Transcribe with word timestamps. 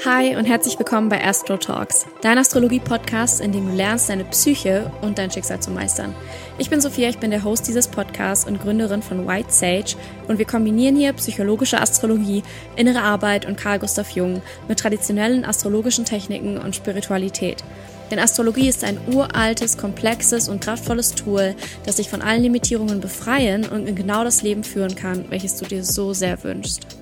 Hi 0.00 0.34
und 0.36 0.46
herzlich 0.46 0.78
willkommen 0.78 1.10
bei 1.10 1.22
Astro 1.22 1.58
Talks, 1.58 2.06
dein 2.22 2.38
Astrologie-Podcast, 2.38 3.42
in 3.42 3.52
dem 3.52 3.68
du 3.68 3.76
lernst, 3.76 4.08
deine 4.08 4.24
Psyche 4.24 4.90
und 5.02 5.18
dein 5.18 5.30
Schicksal 5.30 5.60
zu 5.60 5.70
meistern. 5.70 6.14
Ich 6.56 6.70
bin 6.70 6.80
Sophia, 6.80 7.10
ich 7.10 7.18
bin 7.18 7.30
der 7.30 7.44
Host 7.44 7.68
dieses 7.68 7.88
Podcasts 7.88 8.46
und 8.46 8.60
Gründerin 8.60 9.02
von 9.02 9.28
White 9.28 9.52
Sage 9.52 9.94
und 10.28 10.38
wir 10.38 10.46
kombinieren 10.46 10.96
hier 10.96 11.12
psychologische 11.12 11.78
Astrologie, 11.78 12.42
innere 12.74 13.02
Arbeit 13.02 13.44
und 13.44 13.58
Carl 13.58 13.78
Gustav 13.78 14.10
Jung 14.10 14.40
mit 14.66 14.80
traditionellen 14.80 15.44
astrologischen 15.44 16.06
Techniken 16.06 16.56
und 16.56 16.74
Spiritualität. 16.74 17.62
Denn 18.10 18.18
Astrologie 18.18 18.68
ist 18.68 18.84
ein 18.84 18.98
uraltes, 19.12 19.76
komplexes 19.76 20.48
und 20.48 20.64
kraftvolles 20.64 21.14
Tool, 21.14 21.54
das 21.84 21.96
dich 21.96 22.08
von 22.08 22.22
allen 22.22 22.42
Limitierungen 22.42 23.00
befreien 23.00 23.68
und 23.68 23.86
in 23.86 23.94
genau 23.94 24.24
das 24.24 24.42
Leben 24.42 24.64
führen 24.64 24.96
kann, 24.96 25.26
welches 25.28 25.56
du 25.56 25.66
dir 25.66 25.84
so 25.84 26.14
sehr 26.14 26.42
wünschst. 26.42 27.01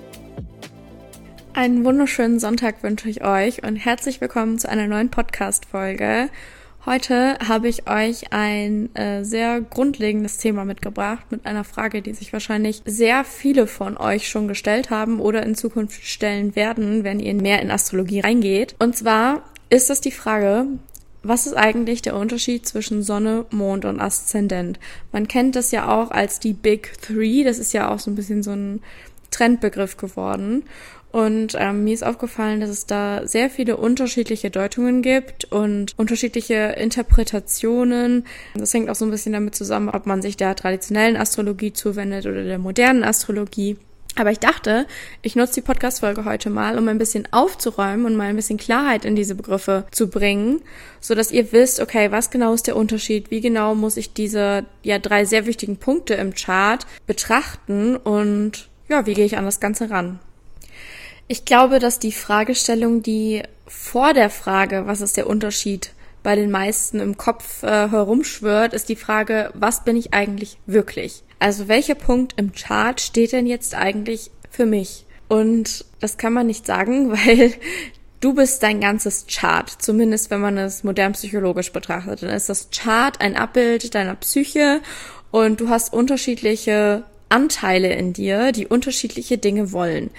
Einen 1.53 1.85
wunderschönen 1.85 2.39
Sonntag 2.39 2.83
wünsche 2.85 3.09
ich 3.09 3.25
euch 3.25 3.65
und 3.65 3.75
herzlich 3.75 4.21
willkommen 4.21 4.59
zu 4.61 4.69
einer 4.69 4.87
neuen 4.87 5.11
Podcast-Folge. 5.11 6.31
Heute 6.87 7.39
habe 7.47 7.69
ich 7.69 7.91
euch 7.91 8.33
ein 8.33 8.95
äh, 8.95 9.25
sehr 9.25 9.61
grundlegendes 9.61 10.39
Thema 10.39 10.65
mitgebracht 10.65 11.27
mit 11.31 11.47
einer 11.47 11.65
Frage, 11.65 12.03
die 12.03 12.15
sich 12.15 12.33
wahrscheinlich 12.33 12.83
sehr 12.85 13.25
viele 13.25 13.67
von 13.67 13.97
euch 13.97 14.29
schon 14.29 14.47
gestellt 14.47 14.91
haben 14.91 15.19
oder 15.19 15.43
in 15.43 15.57
Zukunft 15.57 16.05
stellen 16.05 16.55
werden, 16.55 17.03
wenn 17.03 17.19
ihr 17.19 17.35
mehr 17.35 17.61
in 17.61 17.73
Astrologie 17.73 18.21
reingeht. 18.21 18.77
Und 18.79 18.97
zwar 18.97 19.43
ist 19.71 19.91
das 19.91 20.01
die 20.01 20.13
Frage, 20.13 20.67
was 21.25 21.47
ist 21.47 21.55
eigentlich 21.55 22.01
der 22.01 22.17
Unterschied 22.17 22.65
zwischen 22.65 23.03
Sonne, 23.03 23.45
Mond 23.51 23.85
und 23.85 24.01
Aszendent? 24.01 24.79
Man 25.11 25.27
kennt 25.27 25.57
das 25.57 25.73
ja 25.73 25.89
auch 25.89 26.13
als 26.13 26.39
die 26.39 26.55
Big 26.55 26.93
Three. 27.03 27.43
Das 27.43 27.59
ist 27.59 27.73
ja 27.73 27.91
auch 27.91 27.99
so 27.99 28.11
ein 28.11 28.15
bisschen 28.15 28.45
so 28.45 28.53
ein 28.53 28.81
Trendbegriff 29.31 29.97
geworden. 29.97 30.65
Und 31.13 31.57
ähm, 31.59 31.85
mir 31.85 31.95
ist 31.95 32.05
aufgefallen, 32.05 32.61
dass 32.61 32.71
es 32.71 32.87
da 32.87 33.27
sehr 33.27 33.51
viele 33.51 33.77
unterschiedliche 33.77 34.51
Deutungen 34.51 35.03
gibt 35.03 35.45
und 35.47 35.99
unterschiedliche 35.99 36.77
Interpretationen. 36.79 38.27
Das 38.55 38.73
hängt 38.73 38.89
auch 38.89 38.95
so 38.95 39.05
ein 39.05 39.11
bisschen 39.11 39.33
damit 39.33 39.57
zusammen, 39.57 39.89
ob 39.89 40.07
man 40.07 40.23
sich 40.23 40.37
der 40.37 40.55
traditionellen 40.55 41.17
Astrologie 41.17 41.73
zuwendet 41.73 42.27
oder 42.27 42.45
der 42.45 42.59
modernen 42.59 43.03
Astrologie. 43.03 43.77
Aber 44.17 44.31
ich 44.31 44.39
dachte, 44.39 44.87
ich 45.23 45.37
nutze 45.37 45.55
die 45.55 45.61
Podcast-Folge 45.63 46.25
heute 46.25 46.51
mal, 46.51 46.79
um 46.79 46.89
ein 46.89 46.99
bisschen 46.99 47.29
aufzuräumen 47.33 48.07
und 48.07 48.17
mal 48.17 48.25
ein 48.25 48.37
bisschen 48.37 48.59
Klarheit 48.59 49.05
in 49.05 49.15
diese 49.15 49.35
Begriffe 49.35 49.87
zu 49.93 50.09
bringen, 50.09 50.63
so 51.01 51.15
dass 51.15 51.33
ihr 51.33 51.53
wisst, 51.53 51.81
okay, 51.81 52.11
was 52.11 52.31
genau 52.31 52.53
ist 52.53 52.67
der 52.67 52.77
Unterschied? 52.77 53.31
Wie 53.31 53.41
genau 53.41 53.75
muss 53.75 53.97
ich 53.97 54.13
diese, 54.13 54.65
ja, 54.83 54.99
drei 54.99 55.25
sehr 55.25 55.47
wichtigen 55.47 55.77
Punkte 55.77 56.15
im 56.15 56.35
Chart 56.35 56.87
betrachten 57.07 57.97
und, 57.97 58.69
ja, 58.89 59.07
wie 59.07 59.15
gehe 59.15 59.27
ich 59.27 59.39
an 59.39 59.45
das 59.45 59.61
Ganze 59.61 59.91
ran? 59.91 60.19
Ich 61.33 61.45
glaube, 61.45 61.79
dass 61.79 62.01
die 62.01 62.11
Fragestellung, 62.11 63.05
die 63.05 63.45
vor 63.65 64.15
der 64.15 64.31
Frage, 64.31 64.89
was 64.89 65.01
ist 65.01 65.17
der 65.17 65.29
Unterschied, 65.29 65.93
bei 66.25 66.35
den 66.35 66.51
meisten 66.51 66.99
im 66.99 67.17
Kopf 67.19 67.63
äh, 67.63 67.89
herumschwört, 67.89 68.73
ist 68.73 68.89
die 68.89 68.97
Frage, 68.97 69.53
was 69.55 69.85
bin 69.85 69.95
ich 69.95 70.13
eigentlich 70.13 70.59
wirklich? 70.67 71.23
Also 71.39 71.69
welcher 71.69 71.95
Punkt 71.95 72.35
im 72.37 72.51
Chart 72.51 73.01
steht 73.01 73.31
denn 73.31 73.47
jetzt 73.47 73.77
eigentlich 73.77 74.33
für 74.51 74.67
mich? 74.67 75.05
Und 75.29 75.85
das 76.01 76.19
kann 76.19 76.33
man 76.33 76.49
nicht 76.49 76.67
sagen, 76.67 77.13
weil 77.13 77.53
du 78.19 78.35
bist 78.35 78.65
dein 78.65 78.81
ganzes 78.81 79.27
Chart, 79.29 79.71
zumindest 79.71 80.33
wenn 80.33 80.41
man 80.41 80.59
es 80.59 80.83
modern 80.83 81.13
psychologisch 81.13 81.71
betrachtet. 81.71 82.25
Dann 82.25 82.31
ist 82.31 82.49
das 82.49 82.71
Chart 82.73 83.21
ein 83.21 83.37
Abbild 83.37 83.95
deiner 83.95 84.17
Psyche 84.17 84.81
und 85.31 85.61
du 85.61 85.69
hast 85.69 85.93
unterschiedliche 85.93 87.05
Anteile 87.29 87.95
in 87.95 88.13
dir, 88.13 88.51
die 88.51 88.67
unterschiedliche 88.67 89.39
Dinge 89.39 89.71
wollen 89.71 90.11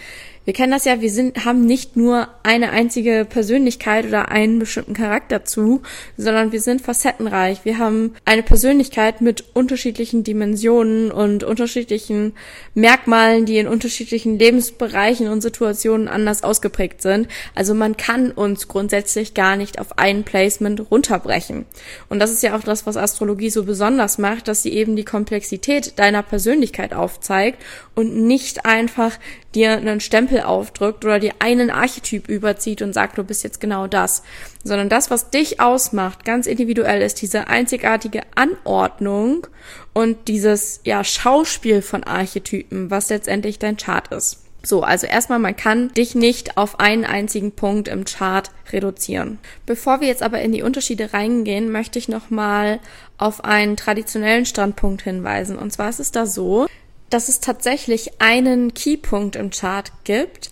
wir 0.43 0.53
kennen 0.53 0.71
das 0.71 0.85
ja, 0.85 1.01
wir 1.01 1.11
sind, 1.11 1.45
haben 1.45 1.65
nicht 1.65 1.95
nur 1.95 2.27
eine 2.41 2.71
einzige 2.71 3.27
Persönlichkeit 3.29 4.07
oder 4.07 4.29
einen 4.29 4.57
bestimmten 4.57 4.95
Charakter 4.95 5.45
zu, 5.45 5.81
sondern 6.17 6.51
wir 6.51 6.61
sind 6.61 6.81
facettenreich. 6.81 7.63
Wir 7.63 7.77
haben 7.77 8.15
eine 8.25 8.41
Persönlichkeit 8.41 9.21
mit 9.21 9.43
unterschiedlichen 9.53 10.23
Dimensionen 10.23 11.11
und 11.11 11.43
unterschiedlichen 11.43 12.33
Merkmalen, 12.73 13.45
die 13.45 13.59
in 13.59 13.67
unterschiedlichen 13.67 14.39
Lebensbereichen 14.39 15.27
und 15.27 15.41
Situationen 15.41 16.07
anders 16.07 16.43
ausgeprägt 16.43 17.03
sind. 17.03 17.27
Also 17.53 17.75
man 17.75 17.95
kann 17.95 18.31
uns 18.31 18.67
grundsätzlich 18.67 19.35
gar 19.35 19.55
nicht 19.55 19.79
auf 19.79 19.99
ein 19.99 20.23
Placement 20.23 20.89
runterbrechen. 20.89 21.65
Und 22.09 22.17
das 22.17 22.31
ist 22.31 22.41
ja 22.41 22.57
auch 22.57 22.63
das, 22.63 22.87
was 22.87 22.97
Astrologie 22.97 23.51
so 23.51 23.63
besonders 23.63 24.17
macht, 24.17 24.47
dass 24.47 24.63
sie 24.63 24.73
eben 24.73 24.95
die 24.95 25.05
Komplexität 25.05 25.99
deiner 25.99 26.23
Persönlichkeit 26.23 26.93
aufzeigt 26.93 27.61
und 27.93 28.15
nicht 28.15 28.65
einfach 28.65 29.19
dir 29.55 29.71
einen 29.71 29.99
Stempel 29.99 30.41
aufdrückt 30.41 31.03
oder 31.05 31.19
dir 31.19 31.33
einen 31.39 31.69
Archetyp 31.69 32.29
überzieht 32.29 32.81
und 32.81 32.93
sagt, 32.93 33.17
du 33.17 33.23
bist 33.23 33.43
jetzt 33.43 33.59
genau 33.59 33.87
das, 33.87 34.23
sondern 34.63 34.89
das, 34.89 35.11
was 35.11 35.29
dich 35.29 35.59
ausmacht, 35.59 36.25
ganz 36.25 36.47
individuell 36.47 37.01
ist 37.01 37.21
diese 37.21 37.47
einzigartige 37.47 38.21
Anordnung 38.35 39.47
und 39.93 40.27
dieses 40.27 40.81
ja 40.83 41.03
Schauspiel 41.03 41.81
von 41.81 42.03
Archetypen, 42.03 42.89
was 42.89 43.09
letztendlich 43.09 43.59
dein 43.59 43.77
Chart 43.77 44.07
ist. 44.13 44.41
So, 44.63 44.83
also 44.83 45.07
erstmal, 45.07 45.39
man 45.39 45.55
kann 45.55 45.91
dich 45.93 46.13
nicht 46.13 46.57
auf 46.57 46.79
einen 46.79 47.03
einzigen 47.03 47.51
Punkt 47.51 47.87
im 47.87 48.05
Chart 48.05 48.51
reduzieren. 48.71 49.39
Bevor 49.65 50.01
wir 50.01 50.07
jetzt 50.07 50.21
aber 50.21 50.39
in 50.41 50.51
die 50.51 50.61
Unterschiede 50.61 51.13
reingehen, 51.13 51.71
möchte 51.71 51.97
ich 51.97 52.07
nochmal 52.07 52.79
auf 53.17 53.43
einen 53.43 53.75
traditionellen 53.75 54.45
Standpunkt 54.45 55.01
hinweisen. 55.01 55.57
Und 55.57 55.73
zwar 55.73 55.89
ist 55.89 55.99
es 55.99 56.11
da 56.11 56.27
so, 56.27 56.67
dass 57.11 57.29
es 57.29 57.39
tatsächlich 57.39 58.19
einen 58.19 58.73
Keypunkt 58.73 59.35
im 59.35 59.51
Chart 59.51 59.91
gibt, 60.03 60.51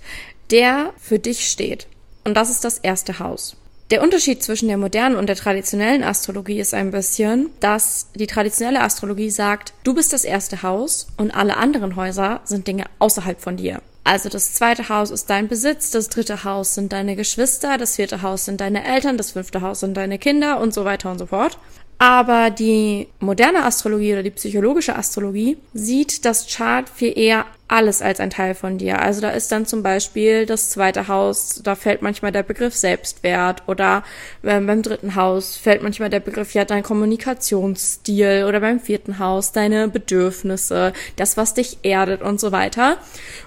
der 0.52 0.94
für 0.97 1.18
dich 1.18 1.50
steht. 1.50 1.88
Und 2.24 2.36
das 2.36 2.50
ist 2.50 2.64
das 2.64 2.78
erste 2.78 3.20
Haus. 3.20 3.56
Der 3.92 4.03
Unterschied 4.03 4.44
zwischen 4.44 4.68
der 4.68 4.78
modernen 4.78 5.16
und 5.16 5.28
der 5.28 5.36
traditionellen 5.36 6.03
Astrologie 6.03 6.59
ist 6.59 6.75
ein 6.75 6.92
bisschen, 6.92 7.50
dass 7.59 8.08
die 8.14 8.28
traditionelle 8.28 8.81
Astrologie 8.81 9.31
sagt, 9.31 9.74
du 9.84 9.96
bist 9.96 10.14
das 10.14 10.25
erste 10.25 10.62
Haus 10.62 11.08
und 11.18 11.31
alle 11.31 11.58
anderen 11.58 11.96
Häuser 11.96 12.42
sind 12.44 12.68
Dinge 12.68 12.86
außerhalb 13.00 13.42
von 13.42 13.58
dir. 13.58 13.81
Also 14.03 14.30
das 14.30 14.53
zweite 14.53 14.90
Haus 14.90 15.09
ist 15.09 15.30
dein 15.30 15.48
Besitz, 15.48 15.90
das 15.92 16.09
dritte 16.09 16.44
Haus 16.44 16.75
sind 16.75 16.94
deine 16.94 17.16
Geschwister, 17.16 17.78
das 17.78 17.96
vierte 17.96 18.22
Haus 18.22 18.46
sind 18.46 18.62
deine 18.62 18.86
Eltern, 18.86 19.18
das 19.18 19.31
fünfte 19.31 19.62
Haus 19.62 19.80
sind 19.80 19.98
deine 19.98 20.19
Kinder 20.19 20.59
und 20.59 20.74
so 20.74 20.86
weiter 20.86 21.12
und 21.12 21.18
so 21.18 21.25
fort. 21.25 21.58
Aber 22.02 22.50
die 22.50 23.10
moderne 23.20 23.66
Astrologie 23.66 24.14
oder 24.14 24.24
die 24.24 24.30
psychologische 24.32 24.96
Astrologie 24.96 25.58
sieht 25.74 26.24
das 26.24 26.48
Chart 26.48 26.88
viel 26.88 27.18
eher 27.18 27.46
alles 27.68 28.02
als 28.02 28.22
ein 28.22 28.30
Teil 28.30 28.56
von 28.56 28.78
dir. 28.78 29.00
Also 29.00 29.22
da 29.22 29.30
ist 29.30 29.52
dann 29.52 29.66
zum 29.66 29.84
Beispiel 29.84 30.46
das 30.46 30.70
zweite 30.70 31.08
Haus, 31.10 31.62
da 31.64 31.76
fällt 31.76 32.02
manchmal 32.02 32.32
der 32.32 32.42
Begriff 32.42 32.74
Selbstwert 32.74 33.64
oder 33.68 34.04
äh, 34.44 34.60
beim 34.60 34.82
dritten 34.82 35.16
Haus 35.16 35.56
fällt 35.56 35.84
manchmal 35.84 36.10
der 36.10 36.22
Begriff 36.22 36.54
ja 36.54 36.66
dein 36.66 36.84
Kommunikationsstil 36.84 38.46
oder 38.48 38.62
beim 38.62 38.80
vierten 38.80 39.20
Haus 39.20 39.52
deine 39.52 39.88
Bedürfnisse, 39.88 40.94
das, 41.18 41.38
was 41.38 41.54
dich 41.54 41.80
erdet 41.84 42.22
und 42.22 42.40
so 42.40 42.52
weiter. 42.52 42.98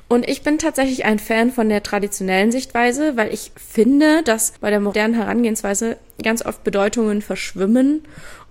Und 0.09 0.29
ich 0.29 0.43
bin 0.43 0.59
tatsächlich 0.59 1.05
ein 1.05 1.19
Fan 1.19 1.51
von 1.51 1.69
der 1.69 1.83
traditionellen 1.83 2.53
Sichtweise, 2.53 3.17
weil 3.17 3.33
ich 3.33 3.51
finde, 3.57 4.23
dass 4.23 4.53
bei 4.61 4.71
der 4.71 4.81
modernen 4.81 5.15
Herangehensweise 5.15 5.97
ganz 6.23 6.45
oft 6.45 6.63
Bedeutungen 6.63 7.23
verschwimmen 7.23 8.03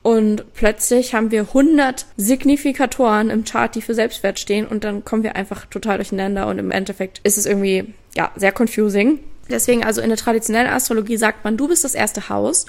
und 0.03 0.53
plötzlich 0.53 1.13
haben 1.13 1.31
wir 1.31 1.41
100 1.41 2.05
Signifikatoren 2.17 3.29
im 3.29 3.43
Chart, 3.43 3.73
die 3.75 3.81
für 3.81 3.93
Selbstwert 3.93 4.39
stehen 4.39 4.65
und 4.65 4.83
dann 4.83 5.05
kommen 5.05 5.23
wir 5.23 5.35
einfach 5.35 5.65
total 5.65 5.97
durcheinander 5.97 6.47
und 6.47 6.57
im 6.57 6.71
Endeffekt 6.71 7.19
ist 7.23 7.37
es 7.37 7.45
irgendwie, 7.45 7.93
ja, 8.15 8.31
sehr 8.35 8.53
confusing. 8.57 9.19
Deswegen 9.49 9.83
also 9.83 10.01
in 10.01 10.09
der 10.09 10.17
traditionellen 10.17 10.71
Astrologie 10.71 11.17
sagt 11.17 11.43
man, 11.43 11.57
du 11.57 11.67
bist 11.67 11.83
das 11.83 11.93
erste 11.93 12.29
Haus 12.29 12.65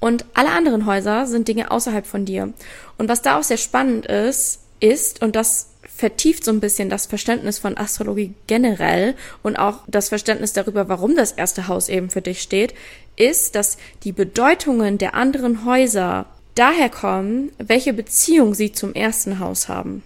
und 0.00 0.24
alle 0.34 0.50
anderen 0.50 0.86
Häuser 0.86 1.26
sind 1.26 1.46
Dinge 1.46 1.70
außerhalb 1.70 2.06
von 2.06 2.24
dir. 2.24 2.52
Und 2.98 3.08
was 3.08 3.22
da 3.22 3.38
auch 3.38 3.44
sehr 3.44 3.58
spannend 3.58 4.06
ist, 4.06 4.60
ist, 4.80 5.22
und 5.22 5.36
das 5.36 5.68
vertieft 5.94 6.44
so 6.44 6.50
ein 6.50 6.58
bisschen 6.58 6.90
das 6.90 7.06
Verständnis 7.06 7.60
von 7.60 7.76
Astrologie 7.76 8.34
generell 8.48 9.14
und 9.44 9.56
auch 9.56 9.80
das 9.86 10.08
Verständnis 10.08 10.52
darüber, 10.52 10.88
warum 10.88 11.14
das 11.14 11.30
erste 11.30 11.68
Haus 11.68 11.88
eben 11.88 12.10
für 12.10 12.22
dich 12.22 12.42
steht, 12.42 12.74
ist, 13.14 13.54
dass 13.54 13.76
die 14.02 14.10
Bedeutungen 14.10 14.98
der 14.98 15.14
anderen 15.14 15.64
Häuser 15.64 16.26
daher 16.54 16.88
kommen, 16.88 17.52
welche 17.58 17.92
Beziehung 17.92 18.54
sie 18.54 18.72
zum 18.72 18.94
ersten 18.94 19.38
Haus 19.38 19.68
haben. 19.68 20.02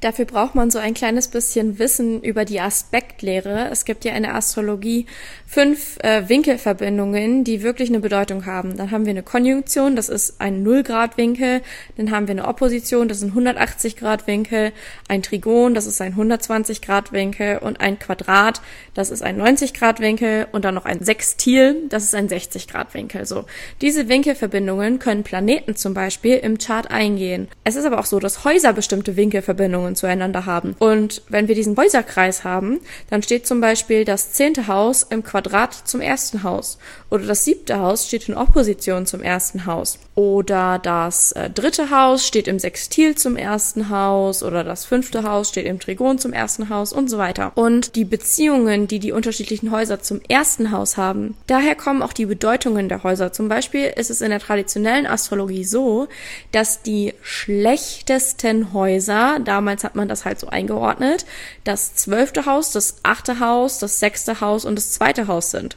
Dafür 0.00 0.26
braucht 0.26 0.54
man 0.54 0.70
so 0.70 0.78
ein 0.78 0.94
kleines 0.94 1.26
bisschen 1.26 1.80
Wissen 1.80 2.22
über 2.22 2.44
die 2.44 2.60
Aspektlehre. 2.60 3.68
Es 3.72 3.84
gibt 3.84 4.04
ja 4.04 4.12
in 4.12 4.22
der 4.22 4.36
Astrologie 4.36 5.06
fünf 5.44 5.98
äh, 6.04 6.28
Winkelverbindungen, 6.28 7.42
die 7.42 7.62
wirklich 7.62 7.88
eine 7.88 7.98
Bedeutung 7.98 8.46
haben. 8.46 8.76
Dann 8.76 8.92
haben 8.92 9.06
wir 9.06 9.10
eine 9.10 9.24
Konjunktion, 9.24 9.96
das 9.96 10.08
ist 10.08 10.40
ein 10.40 10.62
Nullgradwinkel. 10.62 11.62
Dann 11.96 12.12
haben 12.12 12.28
wir 12.28 12.32
eine 12.32 12.46
Opposition, 12.46 13.08
das 13.08 13.18
ist 13.18 13.24
ein 13.24 13.30
180 13.30 13.96
Grad 13.96 14.28
Winkel. 14.28 14.72
Ein 15.08 15.22
Trigon, 15.22 15.74
das 15.74 15.86
ist 15.86 16.00
ein 16.00 16.12
120 16.12 16.80
Grad 16.80 17.10
Winkel. 17.10 17.58
Und 17.58 17.80
ein 17.80 17.98
Quadrat, 17.98 18.60
das 18.94 19.10
ist 19.10 19.22
ein 19.22 19.36
90 19.36 19.74
Grad 19.74 19.98
Winkel. 19.98 20.46
Und 20.52 20.64
dann 20.64 20.74
noch 20.74 20.84
ein 20.84 21.04
Sextil, 21.04 21.88
das 21.88 22.04
ist 22.04 22.14
ein 22.14 22.28
60 22.28 22.68
Grad 22.68 22.94
Winkel. 22.94 23.26
So. 23.26 23.46
Diese 23.80 24.08
Winkelverbindungen 24.08 25.00
können 25.00 25.24
Planeten 25.24 25.74
zum 25.74 25.92
Beispiel 25.92 26.36
im 26.36 26.58
Chart 26.58 26.88
eingehen. 26.88 27.48
Es 27.64 27.74
ist 27.74 27.84
aber 27.84 27.98
auch 27.98 28.06
so, 28.06 28.20
dass 28.20 28.44
Häuser 28.44 28.72
bestimmte 28.72 29.16
Winkelverbindungen 29.16 29.87
Beziehungen 29.88 29.96
zueinander 29.96 30.46
haben. 30.46 30.74
Und 30.78 31.22
wenn 31.28 31.48
wir 31.48 31.54
diesen 31.54 31.76
Häuserkreis 31.76 32.44
haben, 32.44 32.80
dann 33.10 33.22
steht 33.22 33.46
zum 33.46 33.60
Beispiel 33.60 34.04
das 34.04 34.32
zehnte 34.32 34.66
Haus 34.66 35.06
im 35.08 35.22
Quadrat 35.22 35.74
zum 35.74 36.00
ersten 36.00 36.42
Haus. 36.42 36.78
Oder 37.10 37.26
das 37.26 37.44
siebte 37.44 37.78
Haus 37.78 38.06
steht 38.06 38.28
in 38.28 38.34
Opposition 38.34 39.06
zum 39.06 39.22
ersten 39.22 39.66
Haus. 39.66 39.98
Oder 40.14 40.78
das 40.78 41.32
äh, 41.32 41.48
dritte 41.48 41.90
Haus 41.90 42.26
steht 42.26 42.48
im 42.48 42.58
Sextil 42.58 43.14
zum 43.14 43.36
ersten 43.36 43.88
Haus. 43.88 44.42
Oder 44.42 44.64
das 44.64 44.84
fünfte 44.84 45.22
Haus 45.22 45.48
steht 45.48 45.66
im 45.66 45.80
Trigon 45.80 46.18
zum 46.18 46.32
ersten 46.32 46.68
Haus 46.68 46.92
und 46.92 47.08
so 47.08 47.18
weiter. 47.18 47.52
Und 47.54 47.96
die 47.96 48.04
Beziehungen, 48.04 48.88
die 48.88 48.98
die 48.98 49.12
unterschiedlichen 49.12 49.70
Häuser 49.70 50.00
zum 50.00 50.20
ersten 50.28 50.70
Haus 50.70 50.96
haben, 50.96 51.36
daher 51.46 51.74
kommen 51.74 52.02
auch 52.02 52.12
die 52.12 52.26
Bedeutungen 52.26 52.88
der 52.88 53.02
Häuser. 53.02 53.32
Zum 53.32 53.48
Beispiel 53.48 53.92
ist 53.96 54.10
es 54.10 54.20
in 54.20 54.30
der 54.30 54.40
traditionellen 54.40 55.06
Astrologie 55.06 55.64
so, 55.64 56.08
dass 56.52 56.82
die 56.82 57.14
schlechtesten 57.22 58.72
Häuser, 58.72 59.38
damals 59.44 59.77
hat 59.84 59.96
man 59.96 60.08
das 60.08 60.24
halt 60.24 60.38
so 60.40 60.48
eingeordnet, 60.48 61.26
das 61.64 61.94
zwölfte 61.94 62.46
Haus, 62.46 62.70
das 62.72 62.96
achte 63.02 63.40
Haus, 63.40 63.78
das 63.78 64.00
sechste 64.00 64.40
Haus 64.40 64.64
und 64.64 64.76
das 64.76 64.92
zweite 64.92 65.26
Haus 65.26 65.50
sind. 65.50 65.76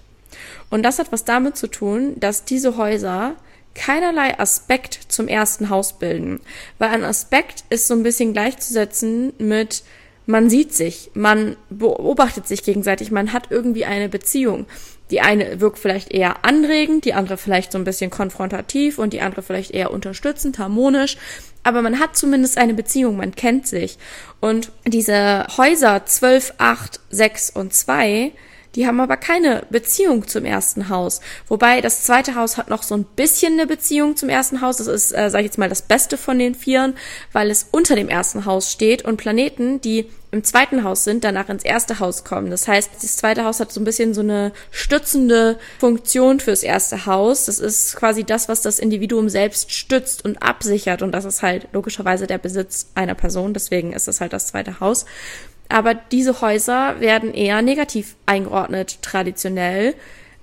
Und 0.69 0.83
das 0.83 0.99
hat 0.99 1.11
was 1.11 1.25
damit 1.25 1.57
zu 1.57 1.67
tun, 1.67 2.13
dass 2.17 2.45
diese 2.45 2.77
Häuser 2.77 3.35
keinerlei 3.73 4.37
Aspekt 4.39 4.99
zum 5.07 5.27
ersten 5.27 5.69
Haus 5.69 5.93
bilden. 5.99 6.39
Weil 6.77 6.89
ein 6.89 7.03
Aspekt 7.03 7.63
ist 7.69 7.87
so 7.87 7.93
ein 7.93 8.03
bisschen 8.03 8.33
gleichzusetzen 8.33 9.33
mit 9.37 9.83
man 10.27 10.49
sieht 10.49 10.73
sich, 10.73 11.11
man 11.13 11.57
beobachtet 11.69 12.47
sich 12.47 12.63
gegenseitig, 12.63 13.11
man 13.11 13.33
hat 13.33 13.47
irgendwie 13.49 13.85
eine 13.85 14.07
Beziehung. 14.07 14.65
Die 15.11 15.21
eine 15.21 15.59
wirkt 15.59 15.77
vielleicht 15.77 16.11
eher 16.11 16.43
anregend, 16.45 17.05
die 17.05 17.13
andere 17.13 17.37
vielleicht 17.37 17.71
so 17.71 17.77
ein 17.77 17.83
bisschen 17.83 18.09
konfrontativ 18.09 18.97
und 18.97 19.13
die 19.13 19.21
andere 19.21 19.41
vielleicht 19.41 19.71
eher 19.71 19.91
unterstützend, 19.91 20.57
harmonisch. 20.57 21.17
Aber 21.63 21.81
man 21.81 21.99
hat 21.99 22.15
zumindest 22.15 22.57
eine 22.57 22.73
Beziehung, 22.73 23.17
man 23.17 23.35
kennt 23.35 23.67
sich. 23.67 23.97
Und 24.39 24.71
diese 24.85 25.45
Häuser 25.57 26.05
12, 26.05 26.55
8, 26.57 26.99
6 27.09 27.49
und 27.51 27.73
2 27.73 28.31
die 28.75 28.87
haben 28.87 28.99
aber 28.99 29.17
keine 29.17 29.63
Beziehung 29.69 30.27
zum 30.27 30.45
ersten 30.45 30.89
Haus. 30.89 31.21
Wobei 31.47 31.81
das 31.81 32.03
zweite 32.03 32.35
Haus 32.35 32.57
hat 32.57 32.69
noch 32.69 32.83
so 32.83 32.95
ein 32.95 33.03
bisschen 33.03 33.53
eine 33.53 33.67
Beziehung 33.67 34.15
zum 34.15 34.29
ersten 34.29 34.61
Haus. 34.61 34.77
Das 34.77 34.87
ist, 34.87 35.11
äh, 35.11 35.29
sage 35.29 35.43
ich 35.43 35.49
jetzt 35.49 35.57
mal, 35.57 35.69
das 35.69 35.81
Beste 35.81 36.17
von 36.17 36.39
den 36.39 36.55
Vieren, 36.55 36.95
weil 37.33 37.49
es 37.49 37.67
unter 37.71 37.95
dem 37.95 38.09
ersten 38.09 38.45
Haus 38.45 38.71
steht 38.71 39.03
und 39.03 39.17
Planeten, 39.17 39.81
die 39.81 40.09
im 40.31 40.45
zweiten 40.45 40.85
Haus 40.85 41.03
sind, 41.03 41.25
danach 41.25 41.49
ins 41.49 41.65
erste 41.65 41.99
Haus 41.99 42.23
kommen. 42.23 42.49
Das 42.49 42.67
heißt, 42.67 42.91
das 43.01 43.17
zweite 43.17 43.43
Haus 43.43 43.59
hat 43.59 43.71
so 43.71 43.81
ein 43.81 43.83
bisschen 43.83 44.13
so 44.13 44.21
eine 44.21 44.53
stützende 44.71 45.59
Funktion 45.79 46.39
fürs 46.39 46.63
erste 46.63 47.05
Haus. 47.05 47.45
Das 47.45 47.59
ist 47.59 47.97
quasi 47.97 48.23
das, 48.23 48.47
was 48.47 48.61
das 48.61 48.79
Individuum 48.79 49.27
selbst 49.27 49.73
stützt 49.73 50.23
und 50.23 50.41
absichert. 50.41 51.01
Und 51.01 51.11
das 51.11 51.25
ist 51.25 51.41
halt 51.41 51.67
logischerweise 51.73 52.27
der 52.27 52.37
Besitz 52.37 52.91
einer 52.95 53.15
Person. 53.15 53.53
Deswegen 53.53 53.91
ist 53.91 54.07
es 54.07 54.21
halt 54.21 54.31
das 54.31 54.47
zweite 54.47 54.79
Haus. 54.79 55.05
Aber 55.71 55.93
diese 55.93 56.41
Häuser 56.41 56.99
werden 56.99 57.33
eher 57.33 57.61
negativ 57.61 58.15
eingeordnet, 58.25 58.99
traditionell, 59.01 59.93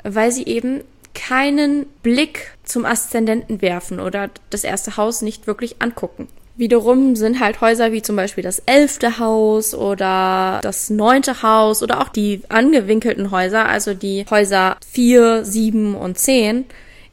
weil 0.03 0.33
sie 0.33 0.45
eben 0.47 0.83
keinen 1.15 1.87
Blick 2.03 2.53
zum 2.65 2.85
Aszendenten 2.85 3.61
werfen 3.61 4.01
oder 4.01 4.31
das 4.51 4.65
erste 4.65 4.97
Haus 4.97 5.21
nicht 5.23 5.47
wirklich 5.47 5.83
angucken. 5.83 6.29
Wiederum 6.57 7.15
sind 7.15 7.41
halt 7.41 7.61
Häuser 7.61 7.93
wie 7.93 8.03
zum 8.03 8.17
Beispiel 8.17 8.43
das 8.43 8.61
elfte 8.67 9.19
Haus 9.19 9.75
oder 9.75 10.59
das 10.63 10.91
neunte 10.91 11.43
Haus 11.43 11.83
oder 11.83 12.01
auch 12.01 12.09
die 12.09 12.43
angewinkelten 12.49 13.31
Häuser, 13.31 13.67
also 13.67 13.95
die 13.95 14.25
Häuser 14.29 14.77
vier, 14.91 15.45
sieben 15.45 15.95
und 15.95 16.19
zehn, 16.19 16.65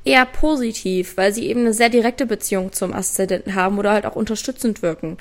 eher 0.04 0.26
positiv, 0.26 1.18
weil 1.18 1.34
sie 1.34 1.48
eben 1.48 1.62
eine 1.62 1.74
sehr 1.74 1.90
direkte 1.90 2.26
Beziehung 2.26 2.72
zum 2.72 2.94
Aszendenten 2.94 3.56
haben 3.56 3.78
oder 3.78 3.92
halt 3.92 4.06
auch 4.06 4.16
unterstützend 4.16 4.82
wirken. 4.82 5.18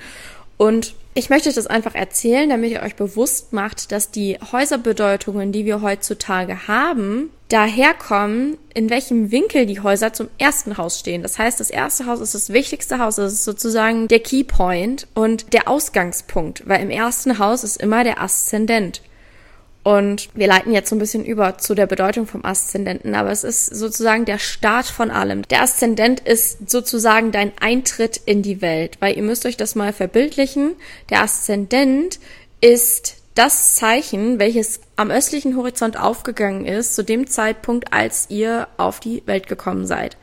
Und 0.57 0.95
ich 1.15 1.31
möchte 1.31 1.53
das 1.53 1.67
einfach 1.67 1.95
erzählen, 1.95 2.49
damit 2.49 2.73
ihr 2.73 2.83
euch 2.83 2.97
bewusst 2.97 3.53
macht, 3.53 3.93
dass 3.93 4.11
die 4.11 4.39
Häuserbedeutungen, 4.53 5.53
die 5.53 5.65
wir 5.65 5.81
heutzutage 5.81 6.67
haben, 6.67 7.31
daherkommen, 7.49 8.57
in 8.75 8.91
welchem 8.91 9.31
Winkel 9.31 9.67
die 9.67 9.81
Häuser 9.81 10.13
zum 10.13 10.29
ersten 10.39 10.77
Haus 10.77 10.99
stehen. 10.99 11.23
Das 11.23 11.39
heißt, 11.39 11.61
das 11.61 11.71
erste 11.71 12.07
Haus 12.07 12.21
ist 12.21 12.35
das 12.35 12.53
wichtigste 12.53 12.99
Haus, 12.99 13.17
das 13.17 13.33
ist 13.33 13.45
sozusagen 13.45 14.09
der 14.09 14.21
Keypoint 14.21 15.07
und 15.15 15.53
der 15.53 15.69
Ausgangspunkt, 15.69 16.69
weil 16.69 16.83
im 16.83 16.91
ersten 16.91 17.39
Haus 17.39 17.63
ist 17.63 17.81
immer 17.81 18.03
der 18.03 18.21
Aszendent. 18.21 19.01
Und 19.85 20.31
wir 20.35 20.47
leiten 20.47 20.73
jetzt 20.73 20.89
so 20.89 20.97
ein 20.97 20.99
bisschen 20.99 21.27
über 21.27 21.59
zu 21.59 21.75
der 21.75 21.87
Bedeutung 21.87 22.27
vom 22.27 22.43
Aszendenten, 22.43 23.15
aber 23.15 23.31
es 23.31 23.45
ist 23.45 23.67
sozusagen 23.67 24.25
der 24.25 24.39
Start 24.39 24.87
von 24.87 25.11
allem. 25.11 25.43
Der 25.49 25.63
Aszendent 25.63 26.21
ist 26.21 26.71
sozusagen 26.71 27.33
dein 27.33 27.53
Eintritt 27.61 28.19
in 28.25 28.41
die 28.41 28.63
Welt, 28.63 28.97
weil 29.01 29.15
ihr 29.15 29.23
müsst 29.23 29.45
euch 29.45 29.59
das 29.59 29.75
mal 29.75 29.93
verbildlichen. 29.93 30.75
Der 31.11 31.23
Aszendent 31.23 32.19
ist 32.63 33.17
das 33.35 33.75
Zeichen, 33.75 34.39
welches 34.39 34.81
am 34.97 35.11
östlichen 35.11 35.55
Horizont 35.55 36.01
aufgegangen 36.01 36.65
ist, 36.65 36.95
zu 36.95 37.05
dem 37.05 37.27
Zeitpunkt, 37.27 37.93
als 37.93 38.27
ihr 38.31 38.69
auf 38.79 39.01
die 39.01 39.23
Welt 39.27 39.49
gekommen 39.49 39.87
seid. 39.87 40.17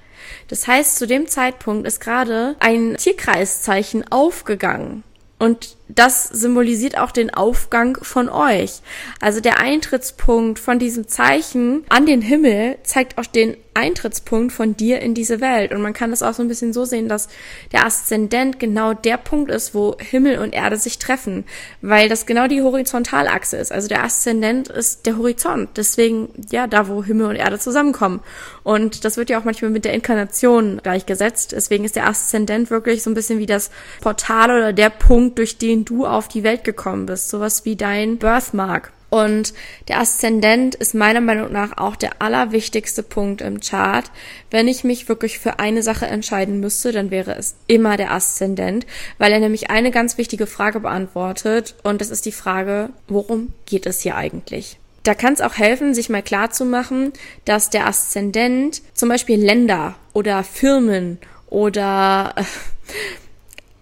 Das 0.48 0.68
heißt, 0.68 0.98
zu 0.98 1.06
dem 1.06 1.28
Zeitpunkt 1.28 1.86
ist 1.86 2.00
gerade 2.00 2.56
ein 2.60 2.98
Tierkreiszeichen 2.98 4.12
aufgegangen. 4.12 5.04
Und 5.38 5.76
das 5.96 6.26
symbolisiert 6.26 6.98
auch 6.98 7.12
den 7.12 7.34
Aufgang 7.34 7.98
von 8.02 8.30
euch. 8.30 8.82
Also 9.20 9.42
der 9.42 9.60
Eintrittspunkt 9.60 10.60
von 10.60 10.80
diesem 10.80 11.08
Zeichen 11.08 11.84
an 11.90 12.06
den 12.06 12.22
Himmel 12.22 12.78
zeigt 12.84 13.18
auch 13.18 13.26
den 13.26 13.58
Eintrittspunkt 13.74 14.52
von 14.52 14.76
dir 14.76 15.00
in 15.00 15.14
diese 15.14 15.40
Welt. 15.40 15.72
Und 15.72 15.82
man 15.82 15.94
kann 15.94 16.12
das 16.12 16.24
auch 16.24 16.34
so 16.34 16.42
ein 16.42 16.50
bisschen 16.50 16.74
so 16.74 16.84
sehen, 16.84 17.08
dass 17.08 17.30
der 17.72 17.86
Aszendent 17.86 18.60
genau 18.60 18.94
der 18.94 19.18
Punkt 19.18 19.50
ist, 19.50 19.74
wo 19.74 19.96
Himmel 19.98 20.40
und 20.40 20.54
Erde 20.54 20.76
sich 20.76 21.00
treffen, 21.00 21.46
weil 21.82 22.10
das 22.10 22.26
genau 22.26 22.48
die 22.48 22.62
Horizontalachse 22.62 23.58
ist. 23.58 23.72
Also 23.72 23.88
der 23.88 24.04
Aszendent 24.04 24.68
ist 24.68 25.06
der 25.06 25.18
Horizont. 25.18 25.70
Deswegen, 25.78 26.30
ja, 26.50 26.68
da, 26.68 26.90
wo 26.90 27.04
Himmel 27.04 27.28
und 27.28 27.38
Erde 27.38 27.60
zusammenkommen. 27.60 28.20
Und 28.64 29.06
das 29.06 29.16
wird 29.16 29.30
ja 29.30 29.40
auch 29.40 29.46
manchmal 29.46 29.72
mit 29.72 29.86
der 29.86 29.94
Inkarnation 29.94 30.82
gleichgesetzt. 30.84 31.54
Deswegen 31.54 31.86
ist 31.86 31.96
der 31.96 32.08
Aszendent 32.08 32.70
wirklich 32.70 33.04
so 33.04 33.10
ein 33.10 33.16
bisschen 33.16 33.40
wie 33.40 33.46
das 33.46 33.72
Portal 34.02 34.50
oder 34.50 34.74
der 34.74 34.90
Punkt, 34.90 35.38
durch 35.38 35.58
den 35.58 35.81
du 35.86 36.06
auf 36.06 36.28
die 36.28 36.44
Welt 36.44 36.64
gekommen 36.64 37.06
bist, 37.06 37.30
sowas 37.30 37.66
wie 37.66 37.76
dein 37.76 38.18
Birthmark. 38.18 38.92
Und 39.12 39.54
der 39.90 40.00
Aszendent 40.00 40.74
ist 40.74 40.96
meiner 40.96 41.20
Meinung 41.20 41.52
nach 41.52 41.78
auch 41.78 41.98
der 41.98 42.22
allerwichtigste 42.22 43.04
Punkt 43.04 43.42
im 43.42 43.60
Chart. 43.60 44.10
Wenn 44.50 44.70
ich 44.70 44.86
mich 44.86 45.10
wirklich 45.10 45.38
für 45.38 45.60
eine 45.60 45.84
Sache 45.84 46.06
entscheiden 46.06 46.62
müsste, 46.62 46.94
dann 46.94 47.12
wäre 47.12 47.36
es 47.36 47.56
immer 47.68 47.98
der 47.98 48.12
Aszendent, 48.12 48.86
weil 49.18 49.34
er 49.34 49.42
nämlich 49.42 49.70
eine 49.70 49.92
ganz 49.92 50.18
wichtige 50.18 50.48
Frage 50.48 50.80
beantwortet 50.80 51.76
und 51.84 52.00
das 52.00 52.10
ist 52.10 52.26
die 52.26 52.32
Frage, 52.32 52.92
worum 53.10 53.52
geht 53.66 53.86
es 53.86 54.00
hier 54.00 54.16
eigentlich? 54.16 54.80
Da 55.04 55.14
kann 55.14 55.34
es 55.34 55.42
auch 55.42 55.58
helfen, 55.58 55.94
sich 55.94 56.10
mal 56.10 56.24
klar 56.24 56.52
zu 56.52 56.64
machen, 56.64 57.12
dass 57.44 57.70
der 57.70 57.88
Aszendent 57.88 58.82
zum 58.94 59.10
Beispiel 59.10 59.44
Länder 59.44 59.96
oder 60.14 60.42
Firmen 60.46 61.18
oder 61.50 62.34
äh, 62.38 62.44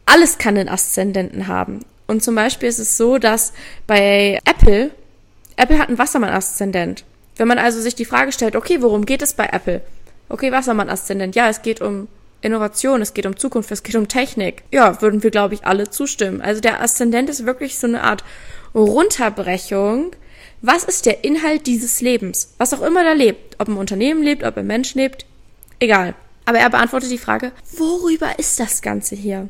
alles 0.06 0.40
kann 0.40 0.58
einen 0.58 0.70
Aszendenten 0.70 1.46
haben. 1.46 1.82
Und 2.10 2.24
zum 2.24 2.34
Beispiel 2.34 2.68
ist 2.68 2.80
es 2.80 2.98
so, 2.98 3.20
dass 3.20 3.54
bei 3.86 4.40
Apple, 4.44 4.90
Apple 5.58 5.78
hat 5.78 5.90
einen 5.90 6.00
Wassermann-Aszendent. 6.00 7.04
Wenn 7.38 7.48
man 7.48 7.60
also 7.60 7.80
sich 7.80 7.94
die 7.94 8.04
Frage 8.04 8.32
stellt, 8.32 8.56
okay, 8.56 8.82
worum 8.82 9.06
geht 9.06 9.22
es 9.22 9.34
bei 9.34 9.46
Apple? 9.46 9.82
Okay, 10.28 10.52
Wassermann-Aszendent. 10.52 11.36
Ja, 11.36 11.50
es 11.50 11.62
geht 11.62 11.82
um 11.82 12.08
Innovation, 12.42 13.04
es 13.04 13.14
geht 13.14 13.28
um 13.28 13.38
Zukunft, 13.38 13.72
es 13.72 13.84
geht 13.84 13.96
um 13.96 14.08
Technik. 14.08 14.64
Ja, 14.72 15.04
würden 15.04 15.22
wir, 15.22 15.30
glaube 15.30 15.54
ich, 15.54 15.66
alle 15.68 15.92
zustimmen. 15.92 16.42
Also 16.42 16.62
der 16.62 16.82
Aszendent 16.82 17.30
ist 17.30 17.46
wirklich 17.46 17.78
so 17.78 17.86
eine 17.86 18.02
Art 18.02 18.24
Runterbrechung. 18.74 20.14
Was 20.64 20.86
ist 20.86 21.06
der 21.06 21.24
Inhalt 21.24 21.68
dieses 21.68 22.02
Lebens? 22.02 22.56
Was 22.58 22.74
auch 22.74 22.82
immer 22.82 23.04
da 23.04 23.14
lebt. 23.14 23.58
Ob 23.60 23.68
ein 23.68 23.78
Unternehmen 23.78 24.24
lebt, 24.24 24.44
ob 24.44 24.58
ein 24.58 24.66
Mensch 24.66 24.96
lebt, 24.96 25.28
egal. 25.80 26.16
Aber 26.46 26.58
er 26.58 26.72
beantwortet 26.72 27.12
die 27.12 27.20
Frage, 27.20 27.52
worüber 27.78 28.40
ist 28.40 28.60
das 28.60 28.82
Ganze 28.82 29.14
hier? 29.14 29.48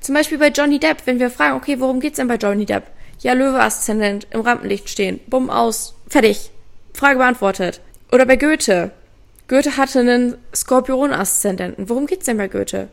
Zum 0.00 0.14
Beispiel 0.14 0.38
bei 0.38 0.48
Johnny 0.48 0.78
Depp, 0.78 1.02
wenn 1.06 1.18
wir 1.18 1.30
fragen, 1.30 1.56
okay, 1.56 1.80
worum 1.80 2.00
geht's 2.00 2.16
denn 2.16 2.28
bei 2.28 2.36
Johnny 2.36 2.66
Depp? 2.66 2.84
Ja, 3.20 3.32
Löwe-Aszendent, 3.32 4.26
im 4.30 4.40
Rampenlicht 4.40 4.88
stehen, 4.88 5.20
bumm 5.26 5.50
aus, 5.50 5.94
fertig. 6.08 6.50
Frage 6.92 7.18
beantwortet. 7.18 7.80
Oder 8.12 8.26
bei 8.26 8.36
Goethe. 8.36 8.90
Goethe 9.48 9.76
hatte 9.76 10.00
einen 10.00 10.36
Skorpion-Aszendenten. 10.54 11.88
Worum 11.88 12.06
geht's 12.06 12.26
denn 12.26 12.38
bei 12.38 12.48
Goethe? 12.48 12.88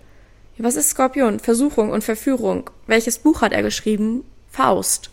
Was 0.58 0.76
ist 0.76 0.92
Skorpion? 0.92 1.40
Versuchung 1.40 1.90
und 1.90 2.04
Verführung. 2.04 2.70
Welches 2.86 3.18
Buch 3.18 3.42
hat 3.42 3.54
er 3.54 3.64
geschrieben? 3.64 4.24
Faust. 4.52 5.10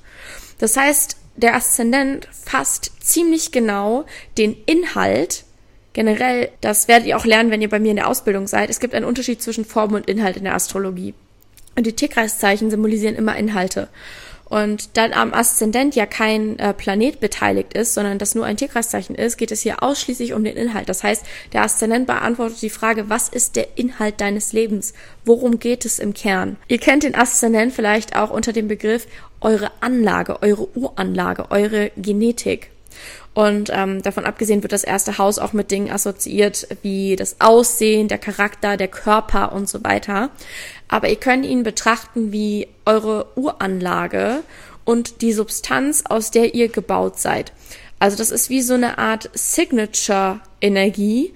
Das 0.59 0.77
heißt, 0.77 1.17
der 1.37 1.55
Aszendent 1.55 2.29
fasst 2.31 2.93
ziemlich 3.01 3.53
genau 3.53 4.05
den 4.37 4.57
Inhalt 4.67 5.45
generell, 5.93 6.51
das 6.61 6.89
werdet 6.89 7.07
ihr 7.07 7.17
auch 7.17 7.25
lernen, 7.25 7.51
wenn 7.51 7.63
ihr 7.63 7.69
bei 7.69 7.81
mir 7.81 7.91
in 7.91 7.97
der 7.97 8.09
Ausbildung 8.09 8.47
seid. 8.47 8.71
Es 8.71 8.81
gibt 8.81 8.95
einen 8.95 9.07
Unterschied 9.07 9.43
zwischen 9.43 9.65
Form 9.65 9.95
und 9.95 10.09
Inhalt 10.09 10.37
in 10.37 10.45
der 10.45 10.55
Astrologie. 10.55 11.15
Und 11.77 11.87
die 11.87 11.95
Tierkreiszeichen 11.95 12.71
symbolisieren 12.71 13.17
immer 13.17 13.37
Inhalte. 13.37 13.89
Und 14.51 14.97
dann 14.97 15.13
am 15.13 15.33
Aszendent 15.33 15.95
ja 15.95 16.07
kein 16.07 16.59
äh, 16.59 16.75
Planet 16.75 17.21
beteiligt 17.21 17.73
ist, 17.73 17.95
sondern 17.95 18.19
das 18.19 18.35
nur 18.35 18.45
ein 18.45 18.57
Tierkreiszeichen 18.57 19.15
ist, 19.15 19.37
geht 19.37 19.53
es 19.53 19.61
hier 19.61 19.81
ausschließlich 19.81 20.33
um 20.35 20.43
den 20.43 20.57
Inhalt. 20.57 20.89
Das 20.89 21.05
heißt, 21.05 21.25
der 21.53 21.63
Aszendent 21.63 22.09
beantwortet 22.09 22.61
die 22.61 22.69
Frage, 22.69 23.09
was 23.09 23.29
ist 23.29 23.55
der 23.55 23.79
Inhalt 23.79 24.21
deines 24.21 24.53
Lebens? 24.53 24.93
Worum 25.25 25.61
geht 25.61 25.85
es 25.85 26.01
im 26.01 26.15
Kern? 26.15 26.57
Ihr 26.67 26.79
kennt 26.79 27.05
den 27.05 27.15
Aszendent 27.15 27.73
vielleicht 27.73 28.17
auch 28.17 28.31
unter 28.31 28.53
dem 28.53 28.67
Begriff 28.67 29.07
eure 29.41 29.71
Anlage, 29.79 30.43
eure 30.43 30.67
Uranlage, 30.77 31.53
eure 31.53 31.93
Genetik. 31.97 32.73
Und 33.33 33.71
ähm, 33.73 34.03
davon 34.03 34.25
abgesehen 34.25 34.63
wird 34.63 34.73
das 34.73 34.83
erste 34.83 35.19
Haus 35.19 35.39
auch 35.39 35.53
mit 35.53 35.71
Dingen 35.71 35.91
assoziiert 35.91 36.67
wie 36.83 37.15
das 37.15 37.37
Aussehen, 37.41 38.09
der 38.09 38.19
Charakter, 38.19 38.77
der 38.77 38.89
Körper 38.89 39.53
und 39.53 39.69
so 39.69 39.85
weiter. 39.85 40.31
Aber 40.89 41.09
ihr 41.09 41.17
könnt 41.17 41.47
ihn 41.47 41.63
betrachten 41.63 42.33
wie 42.33 42.67
eure 42.85 43.27
Uranlage 43.37 44.43
und 44.85 45.23
die 45.23 45.33
Substanz, 45.33 46.03
aus 46.09 46.33
der 46.33 46.55
ihr 46.55 46.69
gebaut 46.69 47.21
seid. 47.21 47.53
Also 48.01 48.17
das 48.17 48.33
ist 48.33 48.51
wie 48.51 48.63
so 48.63 48.75
eine 48.75 48.99
Art 48.99 49.31
Signature-Energie, 49.33 51.33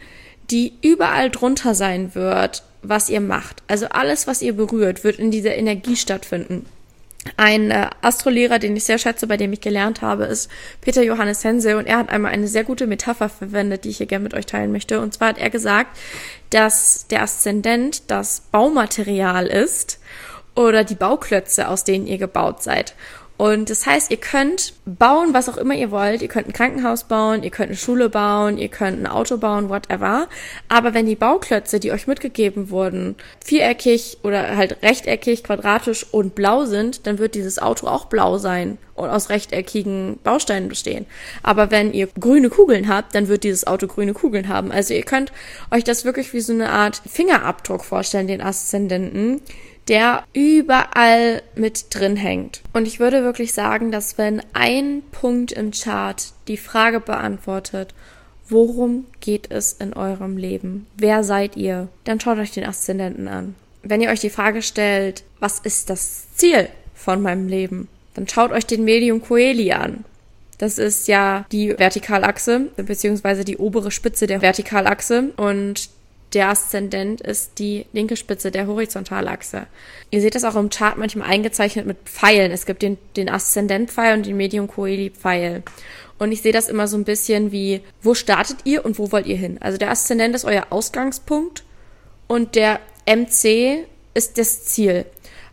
die 0.50 0.72
überall 0.82 1.30
drunter 1.30 1.74
sein 1.74 2.14
wird, 2.14 2.64
was 2.82 3.08
ihr 3.08 3.20
macht. 3.20 3.62
Also 3.68 3.86
alles, 3.86 4.26
was 4.26 4.42
ihr 4.42 4.54
berührt, 4.54 5.04
wird 5.04 5.18
in 5.18 5.30
dieser 5.30 5.54
Energie 5.54 5.96
stattfinden. 5.96 6.66
Ein 7.36 7.70
äh, 7.70 7.88
Astrolehrer, 8.02 8.58
den 8.58 8.76
ich 8.76 8.84
sehr 8.84 8.98
schätze, 8.98 9.26
bei 9.26 9.36
dem 9.36 9.52
ich 9.52 9.60
gelernt 9.60 10.02
habe, 10.02 10.24
ist 10.24 10.50
Peter 10.80 11.02
Johannes 11.02 11.42
Hense 11.42 11.78
und 11.78 11.86
er 11.86 11.98
hat 11.98 12.10
einmal 12.10 12.32
eine 12.32 12.48
sehr 12.48 12.64
gute 12.64 12.86
Metapher 12.86 13.28
verwendet, 13.28 13.84
die 13.84 13.90
ich 13.90 13.96
hier 13.98 14.06
gerne 14.06 14.24
mit 14.24 14.34
euch 14.34 14.46
teilen 14.46 14.72
möchte. 14.72 15.00
Und 15.00 15.14
zwar 15.14 15.28
hat 15.28 15.38
er 15.38 15.50
gesagt, 15.50 15.96
dass 16.50 17.06
der 17.08 17.22
Aszendent 17.22 18.10
das 18.10 18.42
Baumaterial 18.52 19.46
ist 19.46 19.98
oder 20.54 20.84
die 20.84 20.94
Bauklötze, 20.94 21.68
aus 21.68 21.84
denen 21.84 22.06
ihr 22.06 22.18
gebaut 22.18 22.62
seid. 22.62 22.94
Und 23.36 23.68
das 23.68 23.84
heißt, 23.84 24.12
ihr 24.12 24.16
könnt 24.16 24.74
bauen, 24.86 25.34
was 25.34 25.48
auch 25.48 25.56
immer 25.56 25.74
ihr 25.74 25.90
wollt. 25.90 26.22
Ihr 26.22 26.28
könnt 26.28 26.46
ein 26.46 26.52
Krankenhaus 26.52 27.04
bauen, 27.04 27.42
ihr 27.42 27.50
könnt 27.50 27.70
eine 27.70 27.76
Schule 27.76 28.08
bauen, 28.08 28.58
ihr 28.58 28.68
könnt 28.68 29.00
ein 29.00 29.08
Auto 29.08 29.38
bauen, 29.38 29.68
whatever. 29.68 30.28
Aber 30.68 30.94
wenn 30.94 31.06
die 31.06 31.16
Bauklötze, 31.16 31.80
die 31.80 31.90
euch 31.90 32.06
mitgegeben 32.06 32.70
wurden, 32.70 33.16
viereckig 33.44 34.18
oder 34.22 34.56
halt 34.56 34.82
rechteckig, 34.82 35.42
quadratisch 35.42 36.06
und 36.12 36.36
blau 36.36 36.64
sind, 36.64 37.08
dann 37.08 37.18
wird 37.18 37.34
dieses 37.34 37.58
Auto 37.58 37.88
auch 37.88 38.04
blau 38.04 38.38
sein 38.38 38.78
und 38.94 39.08
aus 39.08 39.30
rechteckigen 39.30 40.20
Bausteinen 40.22 40.68
bestehen. 40.68 41.04
Aber 41.42 41.72
wenn 41.72 41.92
ihr 41.92 42.06
grüne 42.06 42.50
Kugeln 42.50 42.88
habt, 42.88 43.16
dann 43.16 43.26
wird 43.26 43.42
dieses 43.42 43.66
Auto 43.66 43.88
grüne 43.88 44.14
Kugeln 44.14 44.48
haben. 44.48 44.70
Also 44.70 44.94
ihr 44.94 45.02
könnt 45.02 45.32
euch 45.72 45.82
das 45.82 46.04
wirklich 46.04 46.32
wie 46.32 46.40
so 46.40 46.52
eine 46.52 46.70
Art 46.70 47.02
Fingerabdruck 47.04 47.84
vorstellen, 47.84 48.28
den 48.28 48.40
Aszendenten 48.40 49.40
der 49.88 50.24
überall 50.32 51.42
mit 51.54 51.86
drin 51.90 52.16
hängt. 52.16 52.62
Und 52.72 52.86
ich 52.86 53.00
würde 53.00 53.22
wirklich 53.22 53.52
sagen, 53.52 53.92
dass 53.92 54.18
wenn 54.18 54.42
ein 54.52 55.02
Punkt 55.12 55.52
im 55.52 55.72
Chart 55.72 56.32
die 56.48 56.56
Frage 56.56 57.00
beantwortet, 57.00 57.94
worum 58.48 59.06
geht 59.20 59.50
es 59.50 59.72
in 59.74 59.92
eurem 59.92 60.36
Leben? 60.36 60.86
Wer 60.96 61.24
seid 61.24 61.56
ihr? 61.56 61.88
Dann 62.04 62.20
schaut 62.20 62.38
euch 62.38 62.52
den 62.52 62.64
Aszendenten 62.64 63.28
an. 63.28 63.54
Wenn 63.82 64.00
ihr 64.00 64.10
euch 64.10 64.20
die 64.20 64.30
Frage 64.30 64.62
stellt, 64.62 65.24
was 65.40 65.58
ist 65.58 65.90
das 65.90 66.34
Ziel 66.34 66.68
von 66.94 67.20
meinem 67.20 67.48
Leben? 67.48 67.88
Dann 68.14 68.28
schaut 68.28 68.52
euch 68.52 68.64
den 68.64 68.84
Medium 68.84 69.20
Coeli 69.20 69.72
an. 69.72 70.04
Das 70.58 70.78
ist 70.78 71.08
ja 71.08 71.44
die 71.52 71.76
Vertikalachse, 71.76 72.68
beziehungsweise 72.76 73.44
die 73.44 73.58
obere 73.58 73.90
Spitze 73.90 74.26
der 74.26 74.40
Vertikalachse. 74.40 75.32
Und 75.36 75.90
der 76.34 76.48
Aszendent 76.48 77.20
ist 77.20 77.58
die 77.58 77.86
linke 77.92 78.16
Spitze 78.16 78.50
der 78.50 78.66
Horizontalachse. 78.66 79.66
Ihr 80.10 80.20
seht 80.20 80.34
das 80.34 80.44
auch 80.44 80.56
im 80.56 80.70
Chart 80.70 80.96
manchmal 80.96 81.28
eingezeichnet 81.28 81.86
mit 81.86 81.98
Pfeilen. 82.04 82.50
Es 82.50 82.66
gibt 82.66 82.82
den, 82.82 82.98
den 83.16 83.28
Aszendent-Pfeil 83.28 84.16
und 84.16 84.26
den 84.26 84.36
Medium 84.36 84.66
Coeli-Pfeil. 84.68 85.62
Und 86.18 86.32
ich 86.32 86.42
sehe 86.42 86.52
das 86.52 86.68
immer 86.68 86.88
so 86.88 86.96
ein 86.96 87.04
bisschen 87.04 87.52
wie, 87.52 87.80
wo 88.02 88.14
startet 88.14 88.58
ihr 88.64 88.84
und 88.84 88.98
wo 88.98 89.12
wollt 89.12 89.26
ihr 89.26 89.36
hin? 89.36 89.58
Also 89.60 89.78
der 89.78 89.90
Aszendent 89.90 90.34
ist 90.34 90.44
euer 90.44 90.66
Ausgangspunkt 90.70 91.64
und 92.26 92.54
der 92.54 92.80
MC 93.06 93.86
ist 94.14 94.38
das 94.38 94.64
Ziel. 94.64 95.06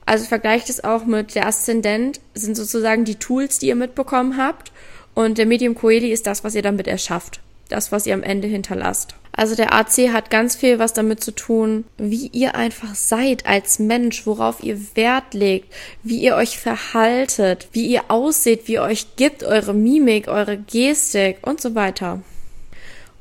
Also 0.05 0.25
vergleicht 0.25 0.69
es 0.69 0.83
auch 0.83 1.05
mit 1.05 1.35
der 1.35 1.47
Aszendent 1.47 2.19
sind 2.33 2.55
sozusagen 2.55 3.05
die 3.05 3.15
Tools, 3.15 3.59
die 3.59 3.67
ihr 3.67 3.75
mitbekommen 3.75 4.37
habt 4.37 4.71
und 5.13 5.37
der 5.37 5.45
Medium 5.45 5.75
Coeli 5.75 6.11
ist 6.11 6.27
das, 6.27 6.43
was 6.43 6.55
ihr 6.55 6.61
damit 6.61 6.87
erschafft. 6.87 7.41
Das, 7.71 7.91
was 7.91 8.05
ihr 8.05 8.13
am 8.13 8.23
Ende 8.23 8.47
hinterlasst. 8.47 9.15
Also 9.33 9.55
der 9.55 9.73
AC 9.73 10.11
hat 10.11 10.29
ganz 10.29 10.55
viel 10.55 10.77
was 10.77 10.93
damit 10.93 11.23
zu 11.23 11.31
tun, 11.31 11.85
wie 11.97 12.27
ihr 12.27 12.55
einfach 12.55 12.95
seid 12.95 13.45
als 13.45 13.79
Mensch, 13.79 14.25
worauf 14.25 14.61
ihr 14.61 14.79
Wert 14.95 15.33
legt, 15.33 15.73
wie 16.03 16.17
ihr 16.17 16.35
euch 16.35 16.59
verhaltet, 16.59 17.69
wie 17.71 17.87
ihr 17.87 18.03
aussieht, 18.09 18.67
wie 18.67 18.73
ihr 18.73 18.83
euch 18.83 19.15
gibt, 19.15 19.43
eure 19.43 19.73
Mimik, 19.73 20.27
eure 20.27 20.57
Gestik 20.57 21.37
und 21.43 21.61
so 21.61 21.75
weiter. 21.75 22.21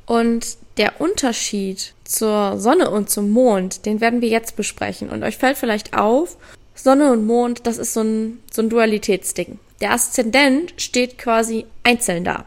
Und 0.05 0.57
der 0.77 0.99
Unterschied 0.99 1.93
zur 2.03 2.59
Sonne 2.59 2.89
und 2.89 3.09
zum 3.09 3.31
Mond, 3.31 3.85
den 3.85 4.01
werden 4.01 4.21
wir 4.21 4.29
jetzt 4.29 4.55
besprechen. 4.55 5.09
Und 5.09 5.23
euch 5.23 5.37
fällt 5.37 5.57
vielleicht 5.57 5.97
auf, 5.97 6.37
Sonne 6.75 7.11
und 7.11 7.25
Mond, 7.25 7.65
das 7.67 7.77
ist 7.77 7.93
so 7.93 8.01
ein, 8.01 8.39
so 8.51 8.61
ein 8.61 8.69
Dualitätsding. 8.69 9.59
Der 9.79 9.91
Aszendent 9.91 10.73
steht 10.77 11.17
quasi 11.17 11.65
einzeln 11.83 12.23
da. 12.23 12.45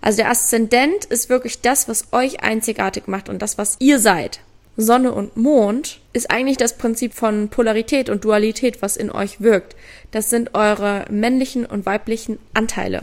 Also 0.00 0.18
der 0.18 0.30
Aszendent 0.30 1.04
ist 1.06 1.28
wirklich 1.28 1.60
das, 1.60 1.88
was 1.88 2.12
euch 2.12 2.42
einzigartig 2.42 3.08
macht 3.08 3.28
und 3.28 3.42
das, 3.42 3.58
was 3.58 3.76
ihr 3.80 3.98
seid. 3.98 4.40
Sonne 4.76 5.12
und 5.12 5.36
Mond 5.36 6.00
ist 6.12 6.30
eigentlich 6.30 6.58
das 6.58 6.76
Prinzip 6.76 7.14
von 7.14 7.48
Polarität 7.48 8.10
und 8.10 8.24
Dualität, 8.24 8.82
was 8.82 8.96
in 8.96 9.10
euch 9.10 9.40
wirkt. 9.40 9.74
Das 10.10 10.28
sind 10.28 10.54
eure 10.54 11.06
männlichen 11.10 11.64
und 11.64 11.86
weiblichen 11.86 12.38
Anteile. 12.52 13.02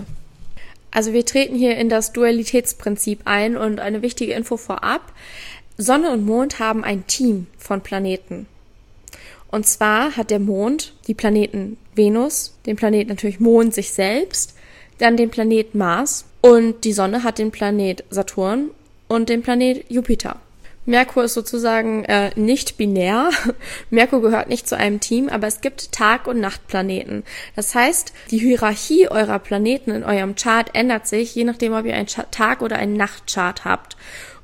Also 0.92 1.14
wir 1.14 1.26
treten 1.26 1.56
hier 1.56 1.76
in 1.78 1.90
das 1.90 2.14
Dualitätsprinzip 2.14 3.22
ein 3.26 3.58
und 3.58 3.80
eine 3.80 4.04
wichtige 4.04 4.34
Info 4.34 4.58
vorab. 4.58 5.12
Sonne 5.76 6.12
und 6.12 6.24
Mond 6.24 6.60
haben 6.60 6.84
ein 6.84 7.08
Team 7.08 7.48
von 7.58 7.82
Planeten. 7.82 8.46
Und 9.50 9.66
zwar 9.66 10.16
hat 10.16 10.30
der 10.30 10.40
Mond 10.40 10.94
die 11.08 11.16
Planeten 11.16 11.78
Venus, 11.96 12.56
den 12.68 12.76
Planeten 12.76 13.10
natürlich 13.10 13.40
Mond 13.40 13.74
sich 13.74 13.92
selbst, 13.92 14.56
dann 15.00 15.18
den 15.18 15.32
Planet 15.32 15.74
Mars 15.74 16.26
und 16.44 16.84
die 16.84 16.92
Sonne 16.92 17.24
hat 17.24 17.38
den 17.38 17.52
Planet 17.52 18.04
Saturn 18.10 18.72
und 19.08 19.30
den 19.30 19.44
Planet 19.44 19.90
Jupiter. 19.90 20.42
Merkur 20.86 21.24
ist 21.24 21.36
sozusagen 21.36 22.04
äh, 22.04 22.32
nicht 22.36 22.76
binär. 22.76 23.30
Merkur 23.90 24.22
gehört 24.22 24.50
nicht 24.50 24.68
zu 24.68 24.76
einem 24.76 25.00
Team, 25.00 25.30
aber 25.30 25.48
es 25.48 25.62
gibt 25.62 25.94
Tag- 25.94 26.28
und 26.28 26.42
Nachtplaneten. 26.42 27.24
Das 27.56 27.74
heißt, 27.74 28.12
die 28.30 28.40
Hierarchie 28.40 29.08
eurer 29.08 29.40
Planeten 29.40 29.92
in 29.92 30.04
eurem 30.04 30.36
Chart 30.36 30.70
ändert 30.74 31.08
sich, 31.08 31.34
je 31.34 31.46
nachdem, 31.46 31.72
ob 31.72 31.86
ihr 31.86 31.96
einen 31.96 32.08
Tag- 32.08 32.62
oder 32.62 32.76
einen 32.76 32.98
Nachtchart 32.98 33.64
habt. 33.64 33.96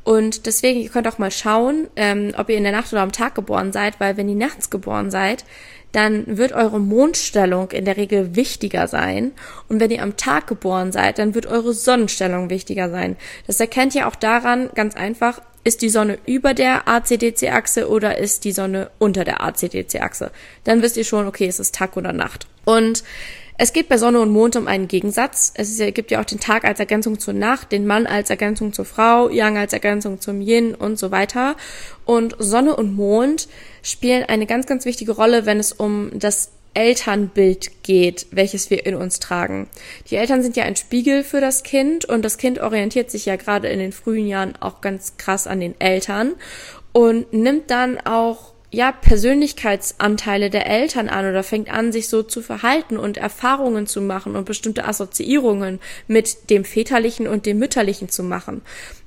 Und 0.06 0.46
deswegen, 0.46 0.80
ihr 0.80 0.90
könnt 0.90 1.08
auch 1.10 1.18
mal 1.18 1.32
schauen, 1.32 1.90
ähm, 1.98 2.34
ob 2.38 2.50
ihr 2.50 2.58
in 2.58 2.64
der 2.64 2.72
Nacht 2.72 2.94
oder 2.94 3.02
am 3.02 3.12
Tag 3.12 3.36
geboren 3.36 3.74
seid, 3.74 4.00
weil 4.00 4.16
wenn 4.16 4.30
ihr 4.30 4.36
nachts 4.36 4.70
geboren 4.70 5.12
seid, 5.12 5.44
dann 5.92 6.38
wird 6.38 6.52
eure 6.52 6.80
Mondstellung 6.80 7.72
in 7.72 7.86
der 7.86 7.98
Regel 7.98 8.36
wichtiger 8.36 8.88
sein. 8.88 9.32
Und 9.68 9.80
wenn 9.80 9.92
ihr 9.92 10.04
am 10.04 10.18
Tag 10.18 10.48
geboren 10.48 10.92
seid, 10.92 11.18
dann 11.18 11.34
wird 11.34 11.48
eure 11.48 11.74
Sonnenstellung 11.74 12.50
wichtiger 12.50 12.90
sein. 12.90 13.18
Das 13.48 13.60
erkennt 13.60 13.96
ihr 13.96 14.08
auch 14.08 14.16
daran, 14.16 14.70
ganz 14.76 14.96
einfach, 14.96 15.42
ist 15.64 15.82
die 15.82 15.90
Sonne 15.90 16.20
über 16.26 16.54
der 16.54 16.88
ACDC-Achse 16.88 17.90
oder 17.90 18.18
ist 18.18 18.46
die 18.46 18.52
Sonne 18.52 18.92
unter 18.98 19.24
der 19.24 19.44
ACDC-Achse? 19.44 20.32
Dann 20.64 20.82
wisst 20.82 20.98
ihr 20.98 21.04
schon, 21.04 21.28
okay, 21.28 21.48
es 21.48 21.60
ist 21.60 21.76
Tag 21.76 21.98
oder 21.98 22.14
Nacht. 22.14 22.48
Und 22.66 23.04
es 23.62 23.74
geht 23.74 23.90
bei 23.90 23.98
Sonne 23.98 24.22
und 24.22 24.32
Mond 24.32 24.56
um 24.56 24.68
einen 24.68 24.88
Gegensatz. 24.88 25.52
Es 25.54 25.78
gibt 25.94 26.12
ja 26.12 26.22
auch 26.22 26.26
den 26.26 26.40
Tag 26.40 26.64
als 26.64 26.80
Ergänzung 26.80 27.20
zur 27.20 27.34
Nacht, 27.34 27.74
den 27.74 27.86
Mann 27.86 28.08
als 28.08 28.30
Ergänzung 28.30 28.72
zur 28.72 28.86
Frau, 28.86 29.30
Yang 29.30 29.58
als 29.58 29.74
Ergänzung 29.74 30.22
zum 30.22 30.40
Yin 30.40 30.74
und 30.74 30.98
so 30.98 31.12
weiter. 31.12 31.58
Und 32.06 32.38
Sonne 32.40 32.74
und 32.78 32.96
Mond 32.96 33.50
spielen 33.84 34.24
eine 34.24 34.46
ganz, 34.46 34.66
ganz 34.66 34.86
wichtige 34.86 35.12
Rolle, 35.12 35.46
wenn 35.46 35.60
es 35.60 35.74
um 35.74 36.10
das 36.18 36.52
Elternbild 36.74 37.84
geht, 37.84 38.28
welches 38.32 38.70
wir 38.70 38.86
in 38.86 38.96
uns 38.96 39.20
tragen. 39.20 39.68
Die 40.10 40.16
Eltern 40.16 40.42
sind 40.42 40.56
ja 40.56 40.64
ein 40.64 40.78
Spiegel 40.78 41.26
für 41.26 41.42
das 41.42 41.64
Kind 41.64 42.06
und 42.06 42.24
das 42.24 42.38
Kind 42.38 42.60
orientiert 42.60 43.12
sich 43.12 43.26
ja 43.26 43.36
gerade 43.36 43.68
in 43.68 43.80
den 43.80 43.92
frühen 43.92 44.28
Jahren 44.28 44.56
auch 44.62 44.80
ganz 44.80 45.18
krass 45.18 45.48
an 45.48 45.60
den 45.60 45.76
Eltern 45.82 46.36
und 46.94 47.34
nimmt 47.34 47.70
dann 47.72 48.00
auch 48.00 48.54
ja, 48.72 48.92
Persönlichkeitsanteile 48.92 50.50
der 50.50 50.68
Eltern 50.68 51.10
an 51.10 51.28
oder 51.28 51.44
fängt 51.44 51.72
an, 51.72 51.92
sich 51.92 52.08
so 52.08 52.22
zu 52.22 52.42
verhalten 52.42 52.98
und 52.98 53.18
Erfahrungen 53.18 53.88
zu 53.88 54.02
machen 54.02 54.36
und 54.36 54.46
bestimmte 54.46 54.86
Assoziierungen 54.86 55.80
mit 56.08 56.50
dem 56.50 56.66
Väterlichen 56.66 57.28
und 57.28 57.46
dem 57.46 57.58
Mütterlichen 57.58 58.10
zu 58.10 58.24
machen. 58.24 58.62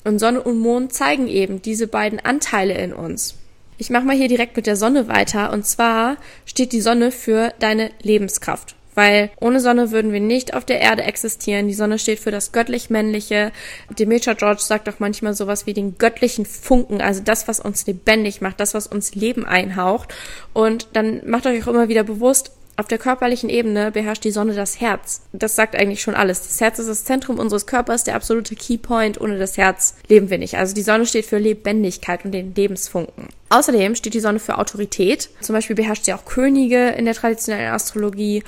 Und 0.04 0.18
Sonne 0.18 0.42
und 0.42 0.58
Mond 0.58 0.92
zeigen 0.92 1.28
eben 1.28 1.62
diese 1.62 1.86
beiden 1.86 2.18
Anteile 2.18 2.74
in 2.74 2.92
uns. 2.92 3.36
Ich 3.78 3.90
mache 3.90 4.04
mal 4.04 4.16
hier 4.16 4.28
direkt 4.28 4.56
mit 4.56 4.66
der 4.66 4.76
Sonne 4.76 5.08
weiter. 5.08 5.52
Und 5.52 5.66
zwar 5.66 6.16
steht 6.44 6.72
die 6.72 6.80
Sonne 6.80 7.12
für 7.12 7.52
deine 7.58 7.90
Lebenskraft 8.02 8.74
weil 8.94 9.30
ohne 9.40 9.60
Sonne 9.60 9.90
würden 9.90 10.12
wir 10.12 10.20
nicht 10.20 10.54
auf 10.54 10.64
der 10.64 10.80
Erde 10.80 11.02
existieren. 11.02 11.68
Die 11.68 11.74
Sonne 11.74 11.98
steht 11.98 12.20
für 12.20 12.30
das 12.30 12.52
göttlich-männliche. 12.52 13.52
Demetra 13.98 14.34
George 14.34 14.62
sagt 14.62 14.88
auch 14.88 14.98
manchmal 14.98 15.34
sowas 15.34 15.66
wie 15.66 15.74
den 15.74 15.98
göttlichen 15.98 16.46
Funken, 16.46 17.00
also 17.00 17.22
das, 17.22 17.48
was 17.48 17.60
uns 17.60 17.86
lebendig 17.86 18.40
macht, 18.40 18.60
das, 18.60 18.74
was 18.74 18.86
uns 18.86 19.14
Leben 19.14 19.44
einhaucht. 19.44 20.14
Und 20.52 20.88
dann 20.92 21.22
macht 21.26 21.46
euch 21.46 21.62
auch 21.62 21.68
immer 21.68 21.88
wieder 21.88 22.04
bewusst, 22.04 22.52
Auf 22.78 22.88
der 22.88 22.98
körperlichen 22.98 23.50
Ebene 23.50 23.90
beherrscht 23.92 24.24
die 24.24 24.30
Sonne 24.30 24.54
das 24.54 24.80
Herz. 24.80 25.20
Das 25.32 25.54
sagt 25.54 25.76
eigentlich 25.76 26.00
schon 26.00 26.14
alles. 26.14 26.42
Das 26.42 26.60
Herz 26.60 26.78
ist 26.78 26.88
das 26.88 27.04
Zentrum 27.04 27.38
unseres 27.38 27.66
Körpers, 27.66 28.04
der 28.04 28.14
absolute 28.14 28.56
Keypoint. 28.56 29.20
Ohne 29.20 29.38
das 29.38 29.58
Herz 29.58 29.94
leben 30.08 30.30
wir 30.30 30.38
nicht. 30.38 30.56
Also 30.56 30.74
die 30.74 30.82
Sonne 30.82 31.04
steht 31.04 31.26
für 31.26 31.36
Lebendigkeit 31.36 32.24
und 32.24 32.32
den 32.32 32.54
Lebensfunken. 32.54 33.28
Außerdem 33.50 33.94
steht 33.94 34.14
die 34.14 34.20
Sonne 34.20 34.38
für 34.38 34.56
Autorität. 34.56 35.28
Zum 35.42 35.54
Beispiel 35.54 35.76
beherrscht 35.76 36.06
sie 36.06 36.14
auch 36.14 36.24
Könige 36.24 36.88
in 36.88 37.04
der 37.04 37.14
traditionellen 37.14 37.74
Astrologie 37.74 38.42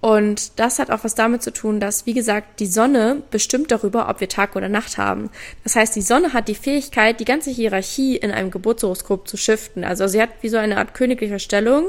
und 0.00 0.58
das 0.58 0.78
hat 0.78 0.90
auch 0.90 1.04
was 1.04 1.14
damit 1.14 1.42
zu 1.42 1.52
tun, 1.52 1.78
dass, 1.78 2.06
wie 2.06 2.14
gesagt, 2.14 2.60
die 2.60 2.66
Sonne 2.66 3.22
bestimmt 3.30 3.70
darüber, 3.70 4.08
ob 4.08 4.20
wir 4.20 4.30
Tag 4.30 4.56
oder 4.56 4.70
Nacht 4.70 4.96
haben. 4.96 5.30
Das 5.62 5.76
heißt, 5.76 5.94
die 5.94 6.00
Sonne 6.00 6.32
hat 6.32 6.48
die 6.48 6.54
Fähigkeit, 6.54 7.20
die 7.20 7.26
ganze 7.26 7.50
Hierarchie 7.50 8.16
in 8.16 8.30
einem 8.30 8.50
Geburtshoroskop 8.50 9.28
zu 9.28 9.36
shiften. 9.36 9.84
Also 9.84 10.06
sie 10.06 10.22
hat 10.22 10.30
wie 10.40 10.48
so 10.48 10.56
eine 10.56 10.78
Art 10.78 10.94
königliche 10.94 11.38
Stellung, 11.38 11.88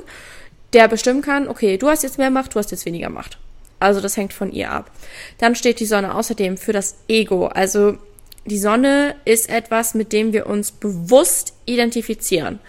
der 0.73 0.89
bestimmen 0.89 1.21
kann, 1.21 1.47
okay, 1.47 1.77
du 1.77 1.87
hast 1.87 2.03
jetzt 2.03 2.17
mehr 2.17 2.31
Macht, 2.31 2.53
du 2.53 2.59
hast 2.59 2.71
jetzt 2.71 2.85
weniger 2.85 3.09
Macht. 3.09 3.37
Also 3.79 4.01
das 4.01 4.17
hängt 4.17 4.33
von 4.33 4.51
ihr 4.51 4.71
ab. 4.71 4.91
Dann 5.37 5.55
steht 5.55 5.79
die 5.79 5.85
Sonne 5.85 6.13
außerdem 6.13 6.57
für 6.57 6.73
das 6.73 6.97
Ego. 7.07 7.47
Also 7.47 7.97
die 8.45 8.57
Sonne 8.57 9.15
ist 9.23 9.49
etwas, 9.49 9.93
mit 9.93 10.11
dem 10.11 10.33
wir 10.33 10.47
uns 10.47 10.71
bewusst 10.71 11.53
identifizieren. 11.65 12.59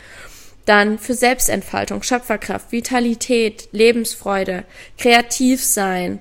Dann 0.65 0.99
für 0.99 1.15
Selbstentfaltung, 1.15 2.03
Schöpferkraft, 2.03 2.73
Vitalität, 2.73 3.69
Lebensfreude, 3.73 4.65
kreativ 4.99 5.65
sein. 5.65 6.21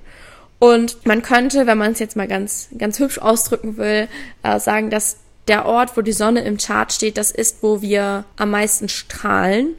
Und 0.60 1.06
man 1.06 1.22
könnte, 1.22 1.68
wenn 1.68 1.78
man 1.78 1.92
es 1.92 2.00
jetzt 2.00 2.16
mal 2.16 2.28
ganz, 2.28 2.70
ganz 2.78 3.00
hübsch 3.00 3.20
ausdrücken 3.20 3.78
will, 3.78 4.08
äh, 4.44 4.60
sagen, 4.60 4.90
dass 4.90 5.18
der 5.48 5.66
Ort, 5.66 5.98
wo 5.98 6.02
die 6.02 6.12
Sonne 6.12 6.42
im 6.42 6.58
Chart 6.58 6.92
steht, 6.94 7.18
das 7.18 7.32
ist, 7.32 7.64
wo 7.64 7.82
wir 7.82 8.26
am 8.38 8.52
meisten 8.52 8.90
strahlen 8.90 9.76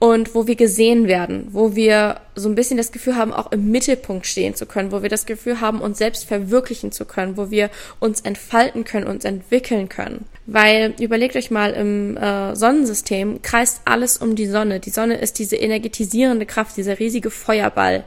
und 0.00 0.34
wo 0.34 0.46
wir 0.46 0.56
gesehen 0.56 1.08
werden, 1.08 1.48
wo 1.50 1.76
wir 1.76 2.22
so 2.34 2.48
ein 2.48 2.54
bisschen 2.54 2.78
das 2.78 2.90
Gefühl 2.90 3.16
haben, 3.16 3.34
auch 3.34 3.52
im 3.52 3.70
Mittelpunkt 3.70 4.26
stehen 4.26 4.54
zu 4.54 4.64
können, 4.64 4.92
wo 4.92 5.02
wir 5.02 5.10
das 5.10 5.26
Gefühl 5.26 5.60
haben, 5.60 5.82
uns 5.82 5.98
selbst 5.98 6.24
verwirklichen 6.24 6.90
zu 6.90 7.04
können, 7.04 7.36
wo 7.36 7.50
wir 7.50 7.68
uns 8.00 8.22
entfalten 8.22 8.84
können, 8.84 9.06
uns 9.06 9.26
entwickeln 9.26 9.90
können. 9.90 10.24
Weil 10.46 10.94
überlegt 10.98 11.36
euch 11.36 11.50
mal, 11.50 11.74
im 11.74 12.16
äh, 12.16 12.56
Sonnensystem 12.56 13.42
kreist 13.42 13.82
alles 13.84 14.16
um 14.16 14.36
die 14.36 14.46
Sonne. 14.46 14.80
Die 14.80 14.88
Sonne 14.88 15.18
ist 15.18 15.38
diese 15.38 15.56
energetisierende 15.56 16.46
Kraft, 16.46 16.78
dieser 16.78 16.98
riesige 16.98 17.30
Feuerball. 17.30 18.04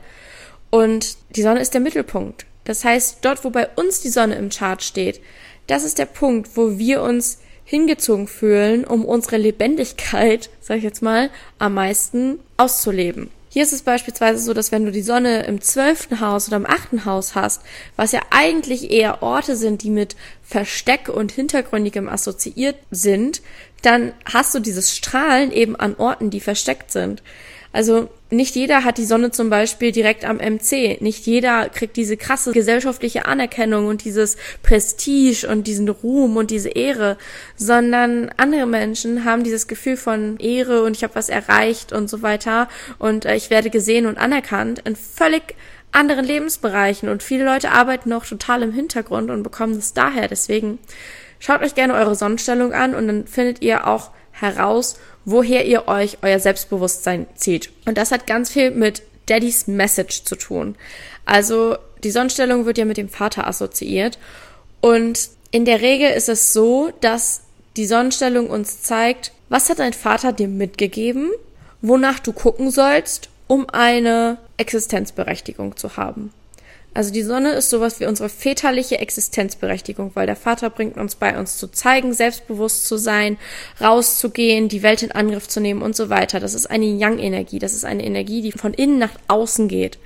Und 0.71 1.17
die 1.35 1.43
Sonne 1.43 1.61
ist 1.61 1.75
der 1.75 1.81
Mittelpunkt. 1.81 2.47
Das 2.63 2.83
heißt, 2.83 3.19
dort, 3.21 3.43
wo 3.43 3.51
bei 3.51 3.67
uns 3.75 4.01
die 4.01 4.09
Sonne 4.09 4.33
im 4.33 4.49
Chart 4.49 4.81
steht, 4.81 5.21
das 5.67 5.83
ist 5.83 5.99
der 5.99 6.07
Punkt, 6.07 6.57
wo 6.57 6.79
wir 6.79 7.03
uns 7.03 7.37
hingezogen 7.65 8.27
fühlen, 8.27 8.85
um 8.85 9.05
unsere 9.05 9.37
Lebendigkeit, 9.37 10.49
sag 10.61 10.77
ich 10.77 10.83
jetzt 10.83 11.01
mal, 11.01 11.29
am 11.59 11.75
meisten 11.75 12.39
auszuleben. 12.57 13.29
Hier 13.53 13.61
ist 13.61 13.73
es 13.73 13.83
beispielsweise 13.83 14.41
so, 14.41 14.55
dass 14.55 14.71
wenn 14.71 14.83
du 14.83 14.91
die 14.91 15.03
Sonne 15.03 15.43
im 15.43 15.61
zwölften 15.61 16.19
Haus 16.21 16.47
oder 16.47 16.57
im 16.57 16.65
achten 16.65 17.05
Haus 17.05 17.35
hast, 17.35 17.61
was 17.95 18.11
ja 18.11 18.21
eigentlich 18.31 18.89
eher 18.89 19.21
Orte 19.21 19.55
sind, 19.55 19.83
die 19.83 19.91
mit 19.91 20.15
Versteck 20.41 21.07
und 21.07 21.31
Hintergründigem 21.31 22.09
assoziiert 22.09 22.77
sind, 22.89 23.43
dann 23.83 24.13
hast 24.25 24.55
du 24.55 24.59
dieses 24.59 24.97
Strahlen 24.97 25.51
eben 25.51 25.75
an 25.75 25.95
Orten, 25.97 26.31
die 26.31 26.39
versteckt 26.39 26.91
sind. 26.91 27.21
Also 27.73 28.09
nicht 28.29 28.55
jeder 28.55 28.83
hat 28.83 28.99
die 28.99 29.05
Sonne 29.05 29.31
zum 29.31 29.49
Beispiel 29.49 29.91
direkt 29.91 30.25
am 30.25 30.37
MC. 30.37 31.01
Nicht 31.01 31.25
jeder 31.25 31.69
kriegt 31.69 31.97
diese 31.97 32.17
krasse 32.17 32.51
gesellschaftliche 32.51 33.25
Anerkennung 33.25 33.87
und 33.87 34.05
dieses 34.05 34.37
Prestige 34.61 35.47
und 35.49 35.65
diesen 35.65 35.89
Ruhm 35.89 36.37
und 36.37 36.51
diese 36.51 36.69
Ehre, 36.69 37.17
sondern 37.55 38.29
andere 38.37 38.67
Menschen 38.67 39.25
haben 39.25 39.43
dieses 39.43 39.67
Gefühl 39.67 39.97
von 39.97 40.37
Ehre 40.37 40.83
und 40.83 40.95
ich 40.95 41.03
habe 41.03 41.15
was 41.15 41.29
erreicht 41.29 41.91
und 41.91 42.09
so 42.09 42.21
weiter 42.21 42.69
und 42.99 43.25
äh, 43.25 43.35
ich 43.35 43.49
werde 43.49 43.71
gesehen 43.71 44.05
und 44.05 44.19
anerkannt 44.19 44.83
in 44.85 44.95
völlig 44.95 45.55
anderen 45.91 46.25
Lebensbereichen 46.25 47.09
und 47.09 47.23
viele 47.23 47.45
Leute 47.45 47.71
arbeiten 47.71 48.09
noch 48.09 48.25
total 48.25 48.61
im 48.61 48.71
Hintergrund 48.71 49.31
und 49.31 49.41
bekommen 49.43 49.75
das 49.75 49.93
daher. 49.93 50.27
Deswegen 50.27 50.77
schaut 51.39 51.61
euch 51.61 51.75
gerne 51.75 51.95
eure 51.95 52.15
Sonnenstellung 52.15 52.71
an 52.71 52.93
und 52.93 53.07
dann 53.07 53.27
findet 53.27 53.63
ihr 53.63 53.87
auch 53.87 54.11
heraus, 54.31 54.99
woher 55.25 55.65
ihr 55.65 55.87
euch 55.87 56.17
euer 56.21 56.39
Selbstbewusstsein 56.39 57.27
zieht. 57.35 57.71
Und 57.85 57.97
das 57.97 58.11
hat 58.11 58.27
ganz 58.27 58.51
viel 58.51 58.71
mit 58.71 59.03
Daddys 59.27 59.67
Message 59.67 60.23
zu 60.23 60.35
tun. 60.35 60.75
Also 61.25 61.77
die 62.03 62.11
Sonnenstellung 62.11 62.65
wird 62.65 62.77
ja 62.77 62.85
mit 62.85 62.97
dem 62.97 63.09
Vater 63.09 63.47
assoziiert. 63.47 64.17
Und 64.81 65.29
in 65.51 65.65
der 65.65 65.81
Regel 65.81 66.11
ist 66.11 66.29
es 66.29 66.51
so, 66.51 66.91
dass 67.01 67.41
die 67.77 67.85
Sonnenstellung 67.85 68.49
uns 68.49 68.81
zeigt, 68.81 69.31
was 69.49 69.69
hat 69.69 69.79
dein 69.79 69.93
Vater 69.93 70.33
dir 70.33 70.47
mitgegeben, 70.47 71.31
wonach 71.81 72.19
du 72.19 72.33
gucken 72.33 72.71
sollst, 72.71 73.29
um 73.47 73.69
eine 73.69 74.37
Existenzberechtigung 74.57 75.77
zu 75.77 75.97
haben. 75.97 76.33
Also 76.95 77.11
die 77.11 77.23
Sonne 77.23 77.53
ist 77.53 77.71
sowas 77.71 77.99
wie 77.99 78.05
unsere 78.05 78.29
väterliche 78.29 78.99
Existenzberechtigung, 78.99 80.11
weil 80.13 80.27
der 80.27 80.35
Vater 80.35 80.69
bringt 80.69 80.97
uns 80.97 81.15
bei, 81.15 81.37
uns 81.37 81.57
zu 81.57 81.67
zeigen, 81.67 82.13
selbstbewusst 82.13 82.87
zu 82.87 82.97
sein, 82.97 83.37
rauszugehen, 83.81 84.69
die 84.69 84.83
Welt 84.83 85.01
in 85.01 85.11
Angriff 85.11 85.47
zu 85.47 85.59
nehmen 85.59 85.81
und 85.81 85.95
so 85.95 86.09
weiter. 86.09 86.39
Das 86.39 86.53
ist 86.53 86.67
eine 86.67 86.85
Yang-Energie. 86.85 87.57
Das 87.57 87.73
ist 87.73 87.85
eine 87.85 88.05
Energie, 88.05 88.41
die 88.43 88.51
von 88.51 88.75
innen 88.75 88.99
nach 88.99 89.13
außen 89.27 89.67
geht. 89.67 89.97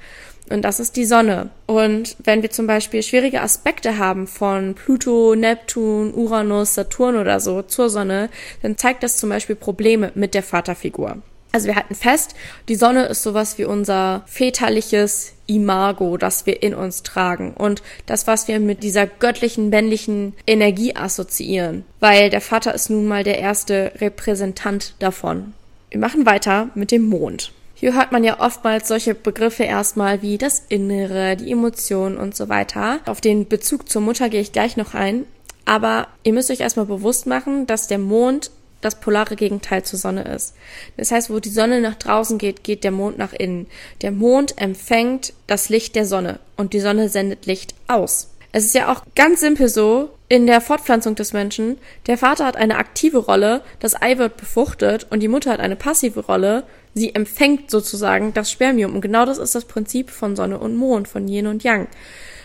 Und 0.50 0.62
das 0.62 0.80
ist 0.80 0.96
die 0.96 1.04
Sonne. 1.04 1.50
Und 1.66 2.16
wenn 2.24 2.42
wir 2.42 2.52
zum 2.52 2.68
Beispiel 2.68 3.04
schwierige 3.04 3.42
Aspekte 3.42 3.98
haben 3.98 4.28
von 4.28 4.76
Pluto, 4.76 5.36
Neptun, 5.36 6.14
Uranus, 6.14 6.74
Saturn 6.74 7.18
oder 7.18 7.42
so 7.42 7.64
zur 7.64 7.90
Sonne, 7.90 8.30
dann 8.62 8.78
zeigt 8.78 9.04
das 9.04 9.18
zum 9.18 9.30
Beispiel 9.30 9.58
Probleme 9.58 10.14
mit 10.16 10.34
der 10.34 10.44
Vaterfigur. 10.44 11.18
Also 11.58 11.70
wir 11.70 11.76
halten 11.76 11.96
fest, 11.96 12.36
die 12.70 12.76
Sonne 12.76 13.06
ist 13.08 13.24
sowas 13.24 13.58
wie 13.58 13.66
unser 13.66 14.22
väterliches 14.28 15.34
Imago, 15.48 16.16
das 16.18 16.46
wir 16.46 16.62
in 16.62 16.76
uns 16.76 17.02
tragen 17.02 17.56
und 17.56 17.82
das, 18.06 18.28
was 18.28 18.48
wir 18.48 18.60
mit 18.60 18.84
dieser 18.84 19.08
göttlichen 19.08 19.70
männlichen 19.70 20.36
Energie 20.46 20.96
assoziieren, 20.96 21.84
weil 22.00 22.30
der 22.30 22.42
Vater 22.42 22.76
ist 22.76 22.92
nun 22.92 23.08
mal 23.08 23.24
der 23.24 23.40
erste 23.40 23.92
Repräsentant 24.00 24.94
davon. 25.00 25.56
Wir 25.90 26.00
machen 26.00 26.28
weiter 26.28 26.70
mit 26.76 26.92
dem 26.92 27.10
Mond. 27.10 27.54
Hier 27.74 27.96
hört 27.96 28.12
man 28.12 28.24
ja 28.24 28.40
oftmals 28.40 28.88
solche 28.88 29.16
Begriffe 29.16 29.64
erstmal 29.64 30.22
wie 30.22 30.38
das 30.38 30.62
Innere, 30.70 31.38
die 31.38 31.52
Emotionen 31.52 32.18
und 32.18 32.36
so 32.36 32.50
weiter. 32.50 33.00
Auf 33.08 33.20
den 33.20 33.48
Bezug 33.48 33.90
zur 33.90 34.04
Mutter 34.04 34.30
gehe 34.30 34.42
ich 34.42 34.52
gleich 34.52 34.78
noch 34.78 34.94
ein. 34.94 35.26
Aber 35.66 36.08
ihr 36.22 36.34
müsst 36.34 36.52
euch 36.52 36.60
erstmal 36.60 36.86
bewusst 36.86 37.26
machen, 37.26 37.66
dass 37.66 37.88
der 37.88 37.98
Mond 37.98 38.52
das 38.82 39.00
polare 39.00 39.36
Gegenteil 39.36 39.84
zur 39.84 40.00
Sonne 40.00 40.24
ist. 40.24 40.54
Das 40.98 41.12
heißt, 41.12 41.30
wo 41.30 41.40
die 41.40 41.50
Sonne 41.50 41.82
nach 41.82 41.96
draußen 41.96 42.38
geht, 42.38 42.64
geht 42.64 42.84
der 42.84 42.92
Mond 42.92 43.18
nach 43.18 43.34
innen. 43.34 43.68
Der 44.02 44.12
Mond 44.12 44.62
empfängt 44.62 45.34
das 45.48 45.70
Licht 45.70 45.96
der 45.96 46.06
Sonne 46.06 46.40
und 46.56 46.74
die 46.74 46.80
Sonne 46.80 47.10
sendet 47.10 47.46
Licht 47.46 47.74
aus. 47.88 48.30
Es 48.52 48.66
ist 48.66 48.76
ja 48.76 48.92
auch 48.92 49.04
ganz 49.16 49.42
simpel 49.42 49.68
so, 49.68 50.10
in 50.30 50.48
der 50.48 50.62
Fortpflanzung 50.62 51.16
des 51.16 51.32
Menschen, 51.32 51.78
der 52.08 52.18
Vater 52.18 52.46
hat 52.46 52.58
eine 52.58 52.78
aktive 52.78 53.20
Rolle, 53.20 53.62
das 53.80 54.02
Ei 54.02 54.18
wird 54.18 54.38
befruchtet 54.38 55.08
und 55.10 55.22
die 55.22 55.28
Mutter 55.28 55.52
hat 55.52 55.60
eine 55.60 55.76
passive 55.76 56.22
Rolle, 56.22 56.64
sie 56.94 57.16
empfängt 57.16 57.72
sozusagen 57.72 58.34
das 58.34 58.52
Spermium. 58.52 58.96
Und 58.96 59.02
genau 59.02 59.26
das 59.26 59.38
ist 59.38 59.56
das 59.56 59.66
Prinzip 59.66 60.10
von 60.10 60.36
Sonne 60.36 60.60
und 60.60 60.76
Mond, 60.76 61.08
von 61.08 61.28
Yin 61.28 61.48
und 61.48 61.64
Yang. 61.64 61.88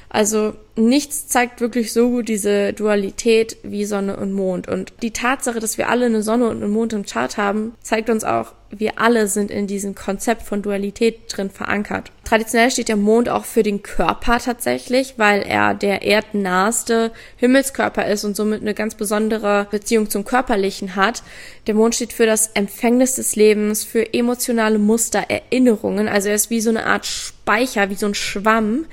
Also 0.09 0.55
nichts 0.77 1.29
zeigt 1.29 1.61
wirklich 1.61 1.93
so 1.93 2.11
gut 2.11 2.29
diese 2.29 2.73
Dualität 2.73 3.57
wie 3.63 3.85
Sonne 3.85 4.17
und 4.17 4.33
Mond. 4.33 4.69
Und 4.69 4.93
die 5.03 5.13
Tatsache, 5.13 5.61
dass 5.61 5.79
wir 5.79 5.89
alle 5.89 6.07
eine 6.07 6.23
Sonne 6.23 6.49
und 6.49 6.63
einen 6.63 6.73
Mond 6.73 6.93
im 6.93 7.05
Chart 7.05 7.37
haben, 7.37 7.75
zeigt 7.83 8.09
uns 8.09 8.25
auch, 8.25 8.55
wir 8.75 8.99
alle 8.99 9.29
sind 9.29 9.51
in 9.51 9.67
diesem 9.67 9.95
Konzept 9.95 10.43
von 10.43 10.63
Dualität 10.63 11.25
drin 11.29 11.51
verankert. 11.51 12.11
Traditionell 12.25 12.71
steht 12.71 12.89
der 12.89 12.97
Mond 12.97 13.29
auch 13.29 13.45
für 13.45 13.63
den 13.63 13.83
Körper 13.83 14.39
tatsächlich, 14.39 15.15
weil 15.19 15.43
er 15.43 15.75
der 15.75 16.03
erdnaheste 16.03 17.13
Himmelskörper 17.37 18.07
ist 18.07 18.25
und 18.25 18.35
somit 18.35 18.63
eine 18.63 18.73
ganz 18.73 18.95
besondere 18.95 19.67
Beziehung 19.71 20.09
zum 20.09 20.25
Körperlichen 20.25 20.97
hat. 20.97 21.23
Der 21.67 21.75
Mond 21.75 21.95
steht 21.95 22.15
für 22.15 22.25
das 22.25 22.53
Empfängnis 22.55 23.17
des 23.17 23.37
Lebens, 23.37 23.85
für 23.85 24.15
emotionale 24.15 24.79
Muster, 24.79 25.25
Erinnerungen. 25.29 26.09
Also 26.09 26.31
er 26.31 26.37
ist 26.37 26.49
wie 26.49 26.63
so 26.63 26.71
eine 26.71 26.87
Art 26.87 27.05
Speicher, 27.05 27.91
wie 27.91 27.97
so 27.97 28.07
ein 28.07 28.15
Schwamm, 28.15 28.87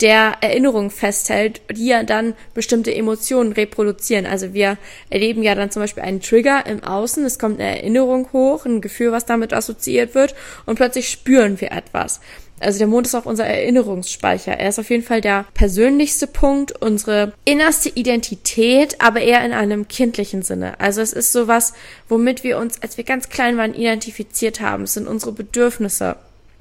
der 0.00 0.34
Erinnerungen 0.40 0.90
festhält, 1.26 1.60
die 1.70 1.86
ja 1.86 2.02
dann 2.02 2.34
bestimmte 2.54 2.94
Emotionen 2.94 3.52
reproduzieren. 3.52 4.26
Also 4.26 4.54
wir 4.54 4.78
erleben 5.10 5.42
ja 5.42 5.54
dann 5.54 5.70
zum 5.70 5.82
Beispiel 5.82 6.02
einen 6.02 6.20
Trigger 6.20 6.64
im 6.66 6.82
Außen, 6.82 7.24
es 7.24 7.38
kommt 7.38 7.60
eine 7.60 7.78
Erinnerung 7.78 8.28
hoch, 8.32 8.64
ein 8.64 8.80
Gefühl, 8.80 9.12
was 9.12 9.26
damit 9.26 9.52
assoziiert 9.52 10.14
wird 10.14 10.34
und 10.64 10.76
plötzlich 10.76 11.10
spüren 11.10 11.60
wir 11.60 11.72
etwas. 11.72 12.20
Also 12.58 12.78
der 12.78 12.86
Mond 12.86 13.06
ist 13.06 13.14
auch 13.14 13.26
unser 13.26 13.44
Erinnerungsspeicher. 13.44 14.52
Er 14.52 14.70
ist 14.70 14.78
auf 14.78 14.88
jeden 14.88 15.02
Fall 15.02 15.20
der 15.20 15.44
persönlichste 15.52 16.26
Punkt, 16.26 16.72
unsere 16.80 17.34
innerste 17.44 17.90
Identität, 17.90 18.98
aber 18.98 19.20
eher 19.20 19.44
in 19.44 19.52
einem 19.52 19.88
kindlichen 19.88 20.40
Sinne. 20.40 20.80
Also 20.80 21.02
es 21.02 21.12
ist 21.12 21.32
sowas, 21.32 21.74
womit 22.08 22.44
wir 22.44 22.56
uns, 22.56 22.80
als 22.80 22.96
wir 22.96 23.04
ganz 23.04 23.28
klein 23.28 23.58
waren, 23.58 23.74
identifiziert 23.74 24.60
haben. 24.60 24.84
Es 24.84 24.94
sind 24.94 25.06
unsere 25.06 25.32
Bedürfnisse. 25.32 26.16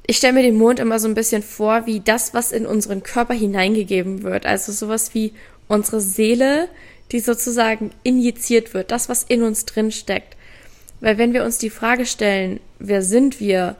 Ich 0.07 0.17
stelle 0.17 0.33
mir 0.33 0.43
den 0.43 0.57
Mond 0.57 0.79
immer 0.79 0.99
so 0.99 1.07
ein 1.07 1.15
bisschen 1.15 1.41
vor, 1.41 1.85
wie 1.85 1.99
das, 1.99 2.33
was 2.33 2.51
in 2.51 2.65
unseren 2.65 3.01
Körper 3.01 3.33
hineingegeben 3.33 4.23
wird. 4.23 4.45
Also 4.45 4.71
sowas 4.71 5.13
wie 5.13 5.33
unsere 5.67 5.99
Seele, 5.99 6.69
die 7.11 7.19
sozusagen 7.19 7.91
injiziert 8.03 8.73
wird, 8.73 8.91
das, 8.91 9.09
was 9.09 9.23
in 9.23 9.41
uns 9.41 9.65
drin 9.65 9.91
steckt. 9.91 10.35
Weil 11.01 11.17
wenn 11.17 11.33
wir 11.33 11.43
uns 11.43 11.57
die 11.57 11.69
Frage 11.69 12.05
stellen, 12.05 12.59
wer 12.79 13.01
sind 13.01 13.39
wir, 13.39 13.75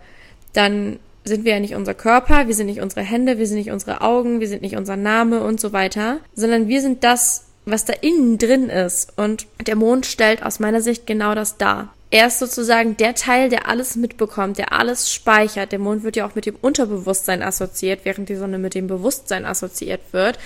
dann 0.54 1.00
sind 1.24 1.44
wir 1.44 1.54
ja 1.54 1.60
nicht 1.60 1.76
unser 1.76 1.94
Körper, 1.94 2.48
wir 2.48 2.54
sind 2.54 2.68
nicht 2.68 2.82
unsere 2.82 3.02
Hände, 3.02 3.38
wir 3.38 3.48
sind 3.48 3.58
nicht 3.58 3.72
unsere 3.72 4.02
Augen, 4.02 4.40
wir 4.40 4.48
sind 4.48 4.62
nicht 4.62 4.78
unser 4.78 4.96
Name 4.96 5.44
und 5.44 5.60
so 5.60 5.74
weiter, 5.74 6.20
sondern 6.36 6.68
wir 6.68 6.82
sind 6.82 7.04
das, 7.04 7.46
was 7.66 7.86
da 7.86 7.94
innen 7.94 8.38
drin 8.38 8.70
ist. 8.70 9.14
Und 9.18 9.48
der 9.66 9.76
Mond 9.76 10.06
stellt 10.06 10.44
aus 10.44 10.60
meiner 10.60 10.82
Sicht 10.82 11.08
genau 11.08 11.34
das 11.34 11.58
dar. 11.58 11.95
Er 12.16 12.28
ist 12.28 12.40
sozusagen 12.40 12.96
der 12.96 13.14
Teil, 13.14 13.50
der 13.50 13.68
alles 13.68 13.98
mitbekommt, 13.98 14.58
der 14.58 14.72
alles 14.72 15.12
speichert. 15.12 15.74
Der 15.74 15.80
Mond 15.80 16.04
wird 16.04 16.16
ja 16.16 16.26
auch 16.26 16.34
mit 16.34 16.46
dem 16.46 16.56
Unterbewusstsein 16.56 17.44
assoziiert, 17.44 18.06
während 18.06 18.30
die 18.30 18.38
Sonne 18.38 18.58
mit 18.58 18.74
dem 18.74 18.88
Bewusstsein 18.88 19.44
assoziiert 19.44 20.00
wird. 20.14 20.40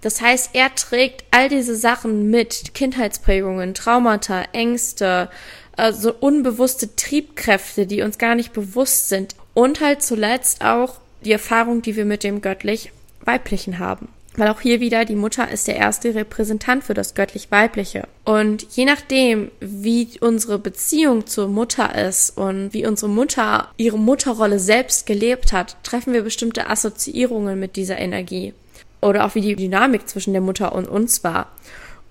Das 0.00 0.20
heißt, 0.20 0.50
er 0.52 0.72
trägt 0.76 1.24
all 1.32 1.48
diese 1.48 1.74
Sachen 1.74 2.30
mit, 2.30 2.72
Kindheitsprägungen, 2.72 3.74
Traumata, 3.74 4.44
Ängste, 4.52 5.28
äh, 5.76 5.92
so 5.92 6.14
unbewusste 6.14 6.94
Triebkräfte, 6.94 7.88
die 7.88 8.02
uns 8.02 8.18
gar 8.18 8.36
nicht 8.36 8.52
bewusst 8.52 9.08
sind. 9.08 9.34
Und 9.54 9.80
halt 9.80 10.02
zuletzt 10.02 10.64
auch 10.64 11.00
die 11.24 11.32
Erfahrung, 11.32 11.82
die 11.82 11.96
wir 11.96 12.04
mit 12.04 12.22
dem 12.22 12.42
göttlich 12.42 12.92
Weiblichen 13.24 13.80
haben. 13.80 14.06
Weil 14.38 14.50
auch 14.50 14.60
hier 14.60 14.78
wieder 14.78 15.04
die 15.04 15.16
Mutter 15.16 15.50
ist 15.50 15.66
der 15.66 15.74
erste 15.74 16.14
Repräsentant 16.14 16.84
für 16.84 16.94
das 16.94 17.14
göttlich-weibliche. 17.14 18.06
Und 18.24 18.64
je 18.70 18.84
nachdem, 18.84 19.50
wie 19.58 20.10
unsere 20.20 20.60
Beziehung 20.60 21.26
zur 21.26 21.48
Mutter 21.48 21.92
ist 22.06 22.36
und 22.36 22.72
wie 22.72 22.86
unsere 22.86 23.10
Mutter 23.10 23.68
ihre 23.78 23.98
Mutterrolle 23.98 24.60
selbst 24.60 25.06
gelebt 25.06 25.52
hat, 25.52 25.76
treffen 25.82 26.12
wir 26.12 26.22
bestimmte 26.22 26.70
Assoziierungen 26.70 27.58
mit 27.58 27.74
dieser 27.74 27.98
Energie. 27.98 28.54
Oder 29.00 29.26
auch 29.26 29.34
wie 29.34 29.40
die 29.40 29.56
Dynamik 29.56 30.08
zwischen 30.08 30.34
der 30.34 30.42
Mutter 30.42 30.72
und 30.72 30.86
uns 30.86 31.24
war. 31.24 31.48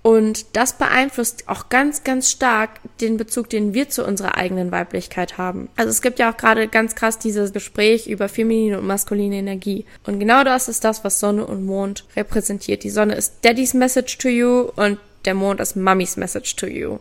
Und 0.07 0.45
das 0.55 0.77
beeinflusst 0.77 1.49
auch 1.49 1.67
ganz, 1.67 2.05
ganz 2.05 2.31
stark 2.31 2.79
den 3.01 3.17
Bezug, 3.17 3.49
den 3.49 3.73
wir 3.73 3.89
zu 3.89 4.05
unserer 4.05 4.37
eigenen 4.37 4.71
Weiblichkeit 4.71 5.37
haben. 5.37 5.67
Also 5.75 5.89
es 5.89 6.01
gibt 6.01 6.17
ja 6.17 6.31
auch 6.31 6.37
gerade 6.37 6.69
ganz 6.69 6.95
krass 6.95 7.19
dieses 7.19 7.51
Gespräch 7.51 8.07
über 8.07 8.29
feminine 8.29 8.79
und 8.79 8.87
maskuline 8.87 9.35
Energie. 9.35 9.83
Und 10.05 10.19
genau 10.19 10.45
das 10.45 10.69
ist 10.69 10.85
das, 10.85 11.03
was 11.03 11.19
Sonne 11.19 11.45
und 11.45 11.65
Mond 11.65 12.05
repräsentiert. 12.15 12.85
Die 12.85 12.89
Sonne 12.89 13.15
ist 13.15 13.33
Daddy's 13.41 13.73
Message 13.73 14.17
to 14.17 14.29
you 14.29 14.69
und 14.77 14.97
der 15.25 15.33
Mond 15.33 15.59
ist 15.59 15.75
Mummy's 15.75 16.15
Message 16.15 16.55
to 16.55 16.67
you. 16.67 16.99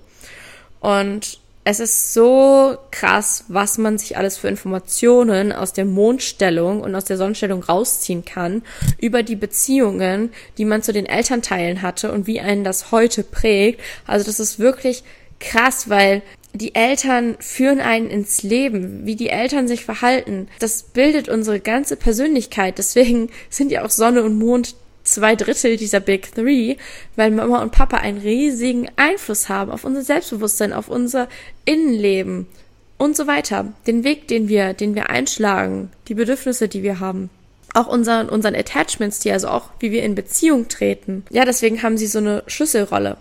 Und 0.81 1.39
es 1.69 1.81
ist 1.81 2.15
so 2.15 2.79
krass, 2.93 3.45
was 3.49 3.77
man 3.77 3.99
sich 3.99 4.17
alles 4.17 4.39
für 4.39 4.47
Informationen 4.47 5.51
aus 5.51 5.73
der 5.73 5.85
Mondstellung 5.85 6.81
und 6.81 6.95
aus 6.95 7.07
der 7.07 7.17
Sonnenstellung 7.17 7.61
rausziehen 7.61 8.25
kann 8.25 8.63
über 9.01 9.25
die 9.25 9.35
Beziehungen, 9.35 10.31
die 10.59 10.65
man 10.65 10.83
zu 10.83 10.93
den 10.93 11.07
Elternteilen 11.07 11.83
hatte 11.83 12.13
und 12.13 12.29
wie 12.29 12.39
einen 12.39 12.63
das 12.63 12.93
heute 12.93 13.25
prägt. 13.25 13.81
Also 14.07 14.25
das 14.25 14.39
ist 14.39 14.61
wirklich 14.61 15.03
krass, 15.41 15.91
weil 15.91 16.23
die 16.53 16.77
Eltern 16.77 17.37
führen 17.41 17.81
einen 17.81 18.11
ins 18.11 18.45
Leben, 18.45 19.05
wie 19.05 19.17
die 19.17 19.31
Eltern 19.31 19.67
sich 19.67 19.85
verhalten. 19.85 20.47
Das 20.61 20.85
bildet 20.85 21.29
unsere 21.29 21.59
ganze 21.59 21.97
Persönlichkeit. 21.97 22.79
Deswegen 22.79 23.29
sind 23.51 23.73
ja 23.73 23.85
auch 23.85 23.91
Sonne 23.91 24.23
und 24.23 24.39
Mond 24.39 24.77
zwei 25.17 25.35
Drittel 25.35 25.79
dieser 25.79 26.01
Big 26.01 26.35
Three, 26.35 26.77
weil 27.17 27.31
Mama 27.31 27.63
und 27.63 27.73
Papa 27.73 27.97
einen 27.97 28.19
riesigen 28.19 28.89
Einfluss 28.97 29.49
haben 29.49 29.71
auf 29.71 29.85
unser 29.85 30.03
Selbstbewusstsein, 30.03 30.75
auf 30.75 30.89
unser 30.89 31.29
Innenleben 31.65 32.47
und 32.99 33.17
so 33.17 33.27
weiter. 33.27 33.73
Den 33.87 34.05
Weg, 34.05 34.29
den 34.29 34.49
wir, 34.49 34.75
den 34.75 34.95
wir 34.95 35.09
einschlagen, 35.09 35.91
die 36.09 36.15
Bedürfnisse, 36.15 36.69
die 36.69 36.83
wir 36.83 37.01
haben. 37.01 37.31
Auch 37.73 37.87
unseren, 37.87 38.29
unseren 38.29 38.55
Attachments, 38.55 39.19
die 39.21 39.33
also 39.33 39.49
auch, 39.49 39.71
wie 39.81 39.91
wir 39.91 40.03
in 40.03 40.15
Beziehung 40.15 40.69
treten. 40.69 41.25
Ja, 41.31 41.47
deswegen 41.47 41.83
haben 41.83 41.97
sie 41.97 42.07
so 42.07 42.19
eine 42.19 42.43
Schlüsselrolle. 42.47 43.17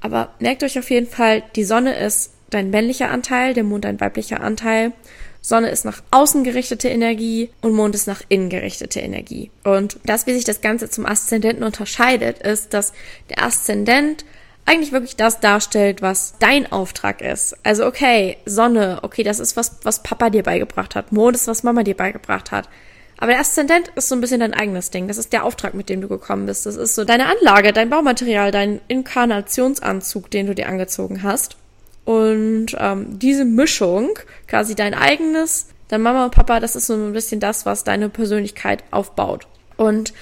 Aber 0.00 0.34
merkt 0.40 0.62
euch 0.62 0.78
auf 0.78 0.90
jeden 0.90 1.08
Fall, 1.08 1.42
die 1.56 1.64
Sonne 1.64 1.98
ist 1.98 2.32
dein 2.50 2.70
männlicher 2.70 3.10
Anteil, 3.10 3.54
der 3.54 3.64
Mond 3.64 3.84
dein 3.84 4.00
weiblicher 4.00 4.40
Anteil. 4.40 4.92
Sonne 5.40 5.70
ist 5.70 5.84
nach 5.84 6.02
außen 6.10 6.44
gerichtete 6.44 6.88
Energie 6.88 7.50
und 7.62 7.72
Mond 7.72 7.94
ist 7.94 8.06
nach 8.06 8.22
innen 8.28 8.50
gerichtete 8.50 9.00
Energie. 9.00 9.50
Und 9.64 9.98
das, 10.04 10.26
wie 10.26 10.34
sich 10.34 10.44
das 10.44 10.60
Ganze 10.60 10.90
zum 10.90 11.06
Aszendenten 11.06 11.64
unterscheidet, 11.64 12.40
ist, 12.40 12.74
dass 12.74 12.92
der 13.30 13.42
Aszendent 13.42 14.24
eigentlich 14.66 14.92
wirklich 14.92 15.16
das 15.16 15.40
darstellt, 15.40 16.02
was 16.02 16.34
dein 16.38 16.70
Auftrag 16.70 17.22
ist. 17.22 17.56
Also 17.64 17.86
okay, 17.86 18.36
Sonne, 18.44 19.00
okay, 19.02 19.22
das 19.22 19.40
ist 19.40 19.56
was, 19.56 19.76
was 19.82 20.02
Papa 20.02 20.30
dir 20.30 20.42
beigebracht 20.42 20.94
hat. 20.94 21.12
Mond 21.12 21.36
ist, 21.36 21.48
was 21.48 21.62
Mama 21.62 21.82
dir 21.82 21.96
beigebracht 21.96 22.50
hat. 22.50 22.68
Aber 23.16 23.32
der 23.32 23.40
Aszendent 23.40 23.88
ist 23.96 24.08
so 24.08 24.14
ein 24.14 24.20
bisschen 24.20 24.40
dein 24.40 24.54
eigenes 24.54 24.90
Ding. 24.90 25.06
Das 25.06 25.18
ist 25.18 25.32
der 25.32 25.44
Auftrag, 25.44 25.74
mit 25.74 25.88
dem 25.88 26.00
du 26.00 26.08
gekommen 26.08 26.46
bist. 26.46 26.64
Das 26.64 26.76
ist 26.76 26.94
so 26.94 27.04
deine 27.04 27.26
Anlage, 27.26 27.72
dein 27.72 27.90
Baumaterial, 27.90 28.50
dein 28.50 28.80
Inkarnationsanzug, 28.88 30.30
den 30.30 30.46
du 30.46 30.54
dir 30.54 30.68
angezogen 30.68 31.22
hast. 31.22 31.56
Und 32.04 32.76
ähm, 32.78 33.18
diese 33.18 33.44
Mischung, 33.44 34.18
quasi 34.48 34.74
dein 34.74 34.94
eigenes, 34.94 35.68
dein 35.88 36.02
Mama 36.02 36.24
und 36.24 36.34
Papa, 36.34 36.60
das 36.60 36.76
ist 36.76 36.86
so 36.86 36.94
ein 36.94 37.12
bisschen 37.12 37.40
das, 37.40 37.66
was 37.66 37.84
deine 37.84 38.08
Persönlichkeit 38.08 38.84
aufbaut. 38.90 39.46
Und 39.76 40.12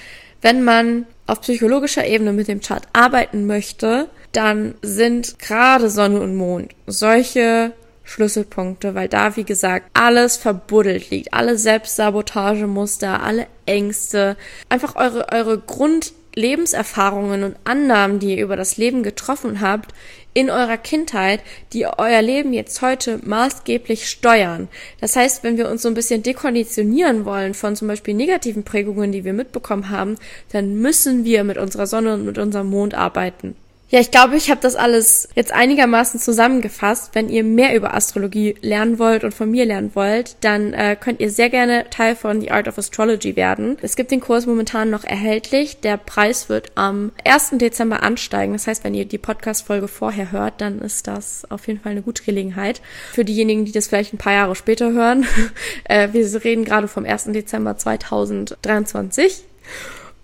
wenn 0.41 0.63
man 0.63 1.05
auf 1.27 1.41
psychologischer 1.41 2.05
Ebene 2.05 2.33
mit 2.33 2.47
dem 2.47 2.61
Chart 2.61 2.83
arbeiten 2.93 3.45
möchte, 3.45 4.07
dann 4.31 4.75
sind 4.81 5.39
gerade 5.39 5.89
Sonne 5.89 6.21
und 6.21 6.35
Mond 6.35 6.73
solche 6.87 7.73
Schlüsselpunkte, 8.03 8.95
weil 8.95 9.07
da, 9.07 9.35
wie 9.35 9.43
gesagt, 9.43 9.89
alles 9.93 10.37
verbuddelt 10.37 11.09
liegt. 11.11 11.33
Alle 11.33 11.57
Selbstsabotagemuster, 11.57 13.21
alle 13.21 13.47
Ängste, 13.65 14.35
einfach 14.67 14.95
eure, 14.95 15.31
eure 15.31 15.59
Grundlebenserfahrungen 15.59 17.43
und 17.43 17.55
Annahmen, 17.65 18.19
die 18.19 18.35
ihr 18.35 18.43
über 18.43 18.55
das 18.55 18.77
Leben 18.77 19.03
getroffen 19.03 19.61
habt, 19.61 19.93
in 20.39 20.49
eurer 20.49 20.77
Kindheit, 20.77 21.41
die 21.73 21.85
euer 21.85 22.21
Leben 22.21 22.53
jetzt 22.53 22.81
heute 22.81 23.19
maßgeblich 23.25 24.07
steuern. 24.07 24.69
Das 25.01 25.17
heißt, 25.17 25.43
wenn 25.43 25.57
wir 25.57 25.69
uns 25.69 25.81
so 25.81 25.89
ein 25.89 25.95
bisschen 25.95 26.23
dekonditionieren 26.23 27.25
wollen 27.25 27.53
von 27.53 27.75
zum 27.75 27.89
Beispiel 27.89 28.13
negativen 28.13 28.63
Prägungen, 28.63 29.11
die 29.11 29.25
wir 29.25 29.33
mitbekommen 29.33 29.89
haben, 29.89 30.15
dann 30.53 30.75
müssen 30.75 31.25
wir 31.25 31.43
mit 31.43 31.57
unserer 31.57 31.87
Sonne 31.87 32.13
und 32.13 32.25
mit 32.25 32.37
unserem 32.37 32.69
Mond 32.69 32.93
arbeiten. 32.93 33.57
Ja, 33.91 33.99
ich 33.99 34.11
glaube, 34.11 34.35
ich 34.35 34.51
habe 34.51 34.61
das 34.61 34.75
alles 34.75 35.27
jetzt 35.33 35.51
einigermaßen 35.51 36.19
zusammengefasst. 36.19 37.09
Wenn 37.13 37.27
ihr 37.27 37.43
mehr 37.43 37.75
über 37.75 37.95
Astrologie 37.95 38.55
lernen 38.61 38.99
wollt 38.99 39.23
und 39.23 39.33
von 39.33 39.49
mir 39.49 39.65
lernen 39.65 39.95
wollt, 39.95 40.35
dann 40.41 40.73
äh, 40.73 40.95
könnt 40.95 41.19
ihr 41.19 41.31
sehr 41.31 41.49
gerne 41.49 41.89
Teil 41.89 42.15
von 42.15 42.39
The 42.39 42.51
Art 42.51 42.67
of 42.67 42.77
Astrology 42.77 43.35
werden. 43.35 43.77
Es 43.81 43.95
gibt 43.95 44.11
den 44.11 44.19
Kurs 44.19 44.45
momentan 44.45 44.91
noch 44.91 45.03
erhältlich. 45.05 45.79
Der 45.79 45.97
Preis 45.97 46.49
wird 46.49 46.71
am 46.75 47.11
1. 47.25 47.53
Dezember 47.53 48.03
ansteigen. 48.03 48.53
Das 48.53 48.67
heißt, 48.67 48.83
wenn 48.83 48.93
ihr 48.93 49.05
die 49.05 49.17
Podcast-Folge 49.17 49.87
vorher 49.87 50.31
hört, 50.31 50.61
dann 50.61 50.81
ist 50.81 51.07
das 51.07 51.49
auf 51.49 51.67
jeden 51.67 51.79
Fall 51.79 51.93
eine 51.93 52.03
gute 52.03 52.21
Gelegenheit. 52.21 52.83
Für 53.11 53.25
diejenigen, 53.25 53.65
die 53.65 53.71
das 53.71 53.87
vielleicht 53.87 54.13
ein 54.13 54.19
paar 54.19 54.33
Jahre 54.33 54.55
später 54.55 54.91
hören. 54.91 55.25
äh, 55.85 56.09
wir 56.11 56.43
reden 56.43 56.63
gerade 56.63 56.87
vom 56.87 57.05
1. 57.05 57.25
Dezember 57.31 57.75
2023. 57.75 59.45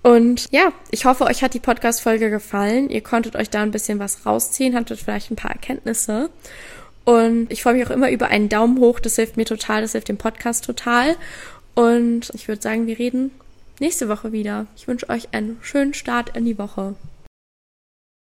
Und 0.06 0.52
ja, 0.52 0.72
ich 0.92 1.06
hoffe, 1.06 1.24
euch 1.24 1.42
hat 1.42 1.56
die 1.56 1.60
Podcast-Folge 1.60 2.30
gefallen. 2.30 2.92
Ihr 2.92 3.02
konntet 3.02 3.36
euch 3.36 3.50
da 3.50 3.64
ein 3.64 3.72
bisschen 3.72 3.98
was 3.98 4.24
rausziehen, 4.24 4.76
hattet 4.76 5.00
vielleicht 5.00 5.32
ein 5.32 5.36
paar 5.36 5.50
Erkenntnisse. 5.50 6.30
Und 7.06 7.52
ich 7.52 7.64
freue 7.64 7.74
mich 7.74 7.88
auch 7.88 7.92
immer 7.92 8.12
über 8.12 8.28
einen 8.28 8.48
Daumen 8.48 8.78
hoch. 8.80 9.00
Das 9.00 9.16
hilft 9.16 9.36
mir 9.36 9.46
total, 9.46 9.82
das 9.82 9.94
hilft 9.94 10.08
dem 10.08 10.20
Podcast 10.20 10.64
total. 10.64 11.16
Und 11.74 12.30
ich 12.36 12.48
würde 12.48 12.62
sagen, 12.62 12.86
wir 12.86 13.00
reden 13.00 13.32
nächste 13.80 14.08
Woche 14.08 14.32
wieder. 14.32 14.68
Ich 14.76 14.88
wünsche 14.88 15.10
euch 15.10 15.30
einen 15.34 15.58
schönen 15.64 15.96
Start 15.96 16.38
in 16.38 16.46
die 16.46 16.60
Woche. 16.60 16.94